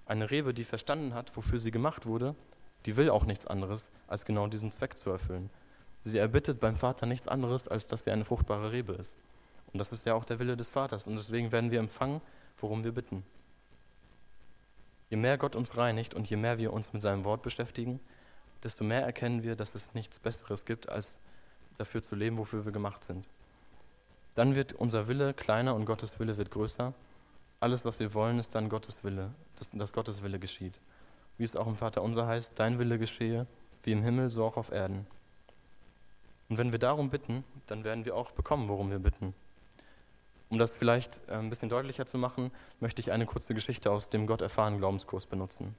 Eine 0.08 0.30
Rebe, 0.30 0.54
die 0.54 0.64
verstanden 0.64 1.14
hat, 1.14 1.36
wofür 1.36 1.58
sie 1.58 1.70
gemacht 1.70 2.06
wurde, 2.06 2.34
die 2.86 2.96
will 2.96 3.10
auch 3.10 3.24
nichts 3.24 3.46
anderes, 3.46 3.92
als 4.06 4.24
genau 4.24 4.46
diesen 4.46 4.70
Zweck 4.70 4.96
zu 4.96 5.10
erfüllen. 5.10 5.50
Sie 6.00 6.18
erbittet 6.18 6.60
beim 6.60 6.76
Vater 6.76 7.06
nichts 7.06 7.28
anderes, 7.28 7.68
als 7.68 7.86
dass 7.86 8.04
sie 8.04 8.10
eine 8.10 8.24
fruchtbare 8.24 8.72
Rebe 8.72 8.94
ist. 8.94 9.18
Und 9.72 9.78
das 9.78 9.92
ist 9.92 10.06
ja 10.06 10.14
auch 10.14 10.24
der 10.24 10.38
Wille 10.38 10.56
des 10.56 10.70
Vaters. 10.70 11.06
Und 11.06 11.16
deswegen 11.16 11.52
werden 11.52 11.70
wir 11.70 11.78
empfangen, 11.78 12.22
worum 12.58 12.84
wir 12.84 12.92
bitten. 12.92 13.22
Je 15.10 15.18
mehr 15.18 15.36
Gott 15.36 15.54
uns 15.54 15.76
reinigt 15.76 16.14
und 16.14 16.28
je 16.30 16.36
mehr 16.36 16.56
wir 16.56 16.72
uns 16.72 16.92
mit 16.92 17.02
seinem 17.02 17.24
Wort 17.24 17.42
beschäftigen, 17.42 18.00
desto 18.62 18.84
mehr 18.84 19.02
erkennen 19.02 19.42
wir, 19.42 19.56
dass 19.56 19.74
es 19.74 19.92
nichts 19.92 20.18
Besseres 20.18 20.64
gibt, 20.64 20.88
als 20.88 21.20
dafür 21.76 22.02
zu 22.02 22.16
leben, 22.16 22.38
wofür 22.38 22.64
wir 22.64 22.72
gemacht 22.72 23.04
sind. 23.04 23.28
Dann 24.34 24.54
wird 24.54 24.72
unser 24.72 25.06
Wille 25.06 25.34
kleiner 25.34 25.74
und 25.74 25.84
Gottes 25.84 26.18
Wille 26.18 26.36
wird 26.38 26.50
größer 26.50 26.94
alles, 27.60 27.84
was 27.84 27.98
wir 27.98 28.14
wollen, 28.14 28.38
ist 28.38 28.54
dann 28.54 28.68
Gottes 28.68 29.02
Wille, 29.02 29.34
dass, 29.58 29.70
dass 29.70 29.92
Gottes 29.92 30.22
Wille 30.22 30.38
geschieht. 30.38 30.80
Wie 31.36 31.44
es 31.44 31.56
auch 31.56 31.66
im 31.66 31.76
Vater 31.76 32.02
unser 32.02 32.26
heißt, 32.26 32.58
dein 32.58 32.78
Wille 32.78 32.98
geschehe, 32.98 33.46
wie 33.82 33.92
im 33.92 34.02
Himmel, 34.02 34.30
so 34.30 34.44
auch 34.44 34.56
auf 34.56 34.72
Erden. 34.72 35.06
Und 36.48 36.58
wenn 36.58 36.72
wir 36.72 36.78
darum 36.78 37.10
bitten, 37.10 37.44
dann 37.66 37.84
werden 37.84 38.04
wir 38.04 38.16
auch 38.16 38.30
bekommen, 38.32 38.68
worum 38.68 38.90
wir 38.90 38.98
bitten. 38.98 39.34
Um 40.48 40.58
das 40.58 40.74
vielleicht 40.74 41.20
äh, 41.28 41.34
ein 41.34 41.50
bisschen 41.50 41.68
deutlicher 41.68 42.06
zu 42.06 42.16
machen, 42.16 42.50
möchte 42.80 43.00
ich 43.00 43.12
eine 43.12 43.26
kurze 43.26 43.54
Geschichte 43.54 43.90
aus 43.90 44.08
dem 44.08 44.26
Gott 44.26 44.40
erfahren 44.40 44.78
Glaubenskurs 44.78 45.26
benutzen. 45.26 45.74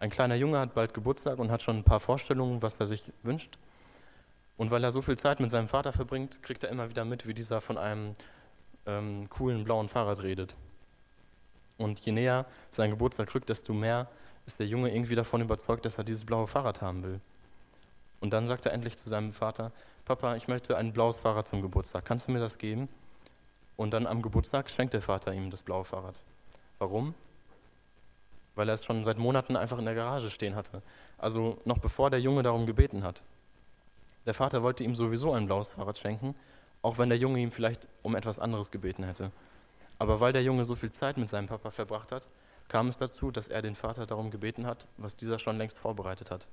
Ein 0.00 0.10
kleiner 0.10 0.36
Junge 0.36 0.58
hat 0.58 0.74
bald 0.74 0.94
Geburtstag 0.94 1.38
und 1.38 1.50
hat 1.50 1.62
schon 1.62 1.78
ein 1.78 1.84
paar 1.84 2.00
Vorstellungen, 2.00 2.62
was 2.62 2.78
er 2.78 2.86
sich 2.86 3.10
wünscht. 3.22 3.58
Und 4.56 4.70
weil 4.70 4.84
er 4.84 4.92
so 4.92 5.02
viel 5.02 5.16
Zeit 5.16 5.40
mit 5.40 5.50
seinem 5.50 5.68
Vater 5.68 5.92
verbringt, 5.92 6.42
kriegt 6.42 6.62
er 6.62 6.70
immer 6.70 6.90
wieder 6.90 7.04
mit, 7.04 7.26
wie 7.26 7.34
dieser 7.34 7.60
von 7.60 7.78
einem 7.78 8.16
ähm, 8.86 9.28
coolen 9.30 9.64
blauen 9.64 9.88
Fahrrad 9.88 10.22
redet. 10.22 10.56
Und 11.78 12.00
je 12.00 12.12
näher 12.12 12.44
sein 12.70 12.90
Geburtstag 12.90 13.34
rückt, 13.34 13.48
desto 13.48 13.72
mehr 13.72 14.08
ist 14.46 14.60
der 14.60 14.66
Junge 14.66 14.92
irgendwie 14.92 15.14
davon 15.14 15.40
überzeugt, 15.40 15.84
dass 15.84 15.96
er 15.98 16.04
dieses 16.04 16.24
blaue 16.24 16.46
Fahrrad 16.46 16.82
haben 16.82 17.02
will. 17.02 17.20
Und 18.20 18.32
dann 18.32 18.46
sagt 18.46 18.66
er 18.66 18.72
endlich 18.72 18.96
zu 18.96 19.08
seinem 19.08 19.32
Vater, 19.32 19.72
Papa, 20.04 20.36
ich 20.36 20.48
möchte 20.48 20.76
ein 20.76 20.92
blaues 20.92 21.18
Fahrrad 21.18 21.46
zum 21.46 21.62
Geburtstag, 21.62 22.04
kannst 22.04 22.28
du 22.28 22.32
mir 22.32 22.40
das 22.40 22.58
geben? 22.58 22.88
Und 23.76 23.92
dann 23.92 24.06
am 24.06 24.22
Geburtstag 24.22 24.70
schenkt 24.70 24.92
der 24.92 25.02
Vater 25.02 25.32
ihm 25.32 25.50
das 25.50 25.62
blaue 25.62 25.84
Fahrrad. 25.84 26.20
Warum? 26.78 27.14
Weil 28.56 28.68
er 28.68 28.74
es 28.74 28.84
schon 28.84 29.04
seit 29.04 29.18
Monaten 29.18 29.54
einfach 29.54 29.78
in 29.78 29.84
der 29.84 29.94
Garage 29.94 30.30
stehen 30.30 30.56
hatte. 30.56 30.82
Also 31.16 31.58
noch 31.64 31.78
bevor 31.78 32.10
der 32.10 32.20
Junge 32.20 32.42
darum 32.42 32.66
gebeten 32.66 33.04
hat. 33.04 33.22
Der 34.26 34.34
Vater 34.34 34.62
wollte 34.64 34.82
ihm 34.82 34.96
sowieso 34.96 35.32
ein 35.32 35.46
blaues 35.46 35.70
Fahrrad 35.70 35.98
schenken 35.98 36.34
auch 36.82 36.98
wenn 36.98 37.08
der 37.08 37.18
Junge 37.18 37.40
ihm 37.40 37.50
vielleicht 37.50 37.88
um 38.02 38.14
etwas 38.14 38.38
anderes 38.38 38.70
gebeten 38.70 39.04
hätte. 39.04 39.32
Aber 39.98 40.20
weil 40.20 40.32
der 40.32 40.42
Junge 40.42 40.64
so 40.64 40.74
viel 40.74 40.92
Zeit 40.92 41.16
mit 41.16 41.28
seinem 41.28 41.48
Papa 41.48 41.70
verbracht 41.70 42.12
hat, 42.12 42.28
kam 42.68 42.88
es 42.88 42.98
dazu, 42.98 43.30
dass 43.30 43.48
er 43.48 43.62
den 43.62 43.74
Vater 43.74 44.06
darum 44.06 44.30
gebeten 44.30 44.66
hat, 44.66 44.86
was 44.96 45.16
dieser 45.16 45.38
schon 45.38 45.58
längst 45.58 45.78
vorbereitet 45.78 46.30
hat. 46.30 46.46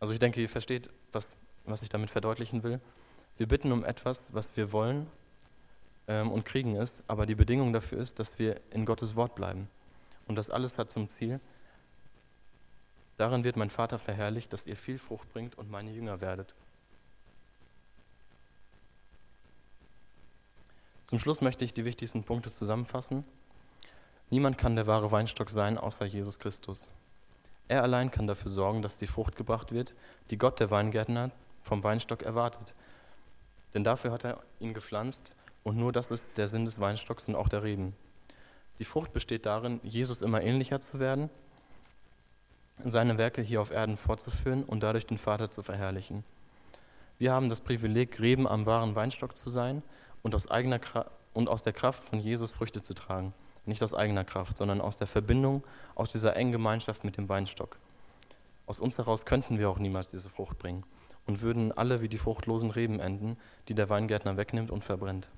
Also 0.00 0.12
ich 0.12 0.18
denke, 0.18 0.40
ihr 0.40 0.48
versteht, 0.48 0.90
was, 1.12 1.36
was 1.64 1.82
ich 1.82 1.88
damit 1.88 2.10
verdeutlichen 2.10 2.62
will. 2.62 2.80
Wir 3.36 3.46
bitten 3.46 3.72
um 3.72 3.84
etwas, 3.84 4.32
was 4.32 4.56
wir 4.56 4.72
wollen 4.72 5.06
ähm, 6.08 6.30
und 6.30 6.44
kriegen 6.44 6.76
es, 6.76 7.02
aber 7.06 7.26
die 7.26 7.34
Bedingung 7.34 7.72
dafür 7.72 7.98
ist, 7.98 8.18
dass 8.18 8.38
wir 8.38 8.60
in 8.70 8.86
Gottes 8.86 9.16
Wort 9.16 9.34
bleiben. 9.34 9.68
Und 10.26 10.36
das 10.36 10.50
alles 10.50 10.78
hat 10.78 10.90
zum 10.90 11.08
Ziel, 11.08 11.40
darin 13.16 13.44
wird 13.44 13.56
mein 13.56 13.70
Vater 13.70 13.98
verherrlicht, 13.98 14.52
dass 14.52 14.66
ihr 14.66 14.76
viel 14.76 14.98
Frucht 14.98 15.32
bringt 15.32 15.56
und 15.56 15.70
meine 15.70 15.90
Jünger 15.90 16.20
werdet. 16.20 16.54
Zum 21.06 21.20
Schluss 21.20 21.40
möchte 21.40 21.64
ich 21.64 21.72
die 21.72 21.84
wichtigsten 21.84 22.24
Punkte 22.24 22.50
zusammenfassen. 22.50 23.24
Niemand 24.28 24.58
kann 24.58 24.74
der 24.74 24.88
wahre 24.88 25.12
Weinstock 25.12 25.50
sein, 25.50 25.78
außer 25.78 26.04
Jesus 26.04 26.40
Christus. 26.40 26.88
Er 27.68 27.84
allein 27.84 28.10
kann 28.10 28.26
dafür 28.26 28.50
sorgen, 28.50 28.82
dass 28.82 28.98
die 28.98 29.06
Frucht 29.06 29.36
gebracht 29.36 29.70
wird, 29.70 29.94
die 30.30 30.38
Gott, 30.38 30.58
der 30.58 30.72
Weingärtner, 30.72 31.30
vom 31.62 31.84
Weinstock 31.84 32.22
erwartet. 32.22 32.74
Denn 33.72 33.84
dafür 33.84 34.10
hat 34.10 34.24
er 34.24 34.40
ihn 34.58 34.74
gepflanzt 34.74 35.36
und 35.62 35.76
nur 35.76 35.92
das 35.92 36.10
ist 36.10 36.38
der 36.38 36.48
Sinn 36.48 36.64
des 36.64 36.80
Weinstocks 36.80 37.28
und 37.28 37.36
auch 37.36 37.48
der 37.48 37.62
Reben. 37.62 37.94
Die 38.80 38.84
Frucht 38.84 39.12
besteht 39.12 39.46
darin, 39.46 39.80
Jesus 39.84 40.22
immer 40.22 40.42
ähnlicher 40.42 40.80
zu 40.80 40.98
werden, 40.98 41.30
seine 42.84 43.16
Werke 43.16 43.42
hier 43.42 43.60
auf 43.60 43.70
Erden 43.70 43.96
fortzuführen 43.96 44.64
und 44.64 44.82
dadurch 44.82 45.06
den 45.06 45.18
Vater 45.18 45.50
zu 45.50 45.62
verherrlichen. 45.62 46.24
Wir 47.18 47.32
haben 47.32 47.48
das 47.48 47.60
Privileg, 47.60 48.20
Reben 48.20 48.46
am 48.46 48.66
wahren 48.66 48.96
Weinstock 48.96 49.36
zu 49.36 49.50
sein 49.50 49.82
und 50.26 50.34
aus, 50.34 50.50
eigener 50.50 50.80
und 51.34 51.48
aus 51.48 51.62
der 51.62 51.72
Kraft 51.72 52.02
von 52.02 52.18
Jesus 52.18 52.50
Früchte 52.50 52.82
zu 52.82 52.94
tragen. 52.94 53.32
Nicht 53.64 53.80
aus 53.84 53.94
eigener 53.94 54.24
Kraft, 54.24 54.56
sondern 54.56 54.80
aus 54.80 54.96
der 54.96 55.06
Verbindung, 55.06 55.62
aus 55.94 56.10
dieser 56.10 56.34
engen 56.34 56.50
Gemeinschaft 56.50 57.04
mit 57.04 57.16
dem 57.16 57.28
Weinstock. 57.28 57.78
Aus 58.66 58.80
uns 58.80 58.98
heraus 58.98 59.24
könnten 59.24 59.60
wir 59.60 59.70
auch 59.70 59.78
niemals 59.78 60.10
diese 60.10 60.28
Frucht 60.28 60.58
bringen 60.58 60.82
und 61.26 61.42
würden 61.42 61.70
alle 61.70 62.00
wie 62.00 62.08
die 62.08 62.18
fruchtlosen 62.18 62.72
Reben 62.72 62.98
enden, 62.98 63.36
die 63.68 63.74
der 63.76 63.88
Weingärtner 63.88 64.36
wegnimmt 64.36 64.72
und 64.72 64.82
verbrennt. 64.82 65.28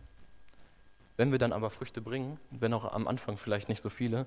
Wenn 1.19 1.33
wir 1.33 1.39
dann 1.39 1.53
aber 1.53 1.69
Früchte 1.69 2.01
bringen, 2.01 2.41
wenn 2.49 2.73
auch 2.73 2.91
am 2.91 3.07
Anfang 3.09 3.37
vielleicht 3.37 3.69
nicht 3.69 3.83
so 3.83 3.91
viele, 3.91 4.25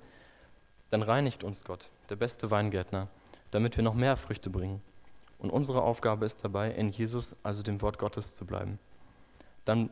dann 0.91 1.02
reinigt 1.02 1.43
uns 1.43 1.63
Gott, 1.63 1.89
der 2.10 2.17
beste 2.17 2.52
Weingärtner, 2.52 3.08
damit 3.50 3.78
wir 3.78 3.84
noch 3.84 3.95
mehr 3.95 4.15
Früchte 4.15 4.52
bringen. 4.52 4.84
Und 5.39 5.50
unsere 5.50 5.82
Aufgabe 5.82 6.28
ist 6.28 6.45
dabei, 6.45 6.69
in 6.69 6.89
Jesus, 6.89 7.36
also 7.41 7.63
dem 7.63 7.82
Wort 7.82 7.97
Gottes, 7.97 8.36
zu 8.36 8.45
bleiben. 8.45 8.78
Dann 9.65 9.89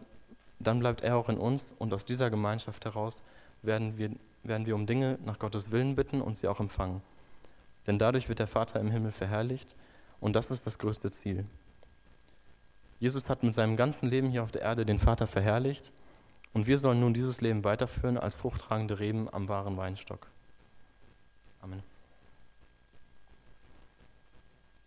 dann 0.60 0.80
bleibt 0.80 1.02
er 1.02 1.18
auch 1.18 1.30
in 1.30 1.38
uns 1.38 1.74
und 1.78 1.94
aus 1.94 2.06
dieser 2.06 2.30
Gemeinschaft 2.30 2.86
heraus 2.86 3.22
werden 3.62 3.98
wir, 3.98 4.12
werden 4.44 4.66
wir 4.66 4.76
um 4.76 4.86
Dinge 4.86 5.18
nach 5.26 5.40
Gottes 5.40 5.72
Willen 5.72 5.96
bitten 5.96 6.22
und 6.22 6.38
sie 6.38 6.48
auch 6.48 6.60
empfangen. 6.60 7.02
Denn 7.88 7.98
dadurch 7.98 8.30
wird 8.30 8.40
der 8.40 8.48
Vater 8.48 8.80
im 8.80 8.92
Himmel 8.92 9.12
verherrlicht 9.12 9.76
und 10.20 10.36
das 10.36 10.52
ist 10.52 10.68
das 10.68 10.78
größte 10.78 11.12
Ziel. 11.12 11.46
Jesus 13.00 13.30
hat 13.30 13.44
mit 13.44 13.54
seinem 13.54 13.78
ganzen 13.78 14.10
Leben 14.10 14.30
hier 14.30 14.44
auf 14.44 14.52
der 14.52 14.62
Erde 14.62 14.86
den 14.86 15.00
Vater 15.00 15.28
verherrlicht 15.28 15.92
und 16.54 16.68
wir 16.68 16.78
sollen 16.78 17.00
nun 17.00 17.14
dieses 17.14 17.40
Leben 17.40 17.64
weiterführen 17.64 18.18
als 18.18 18.36
fruchttragende 18.36 19.00
Reben 19.00 19.34
am 19.34 19.48
wahren 19.48 19.78
Weinstock. 19.78 20.28
Amen. 21.62 21.84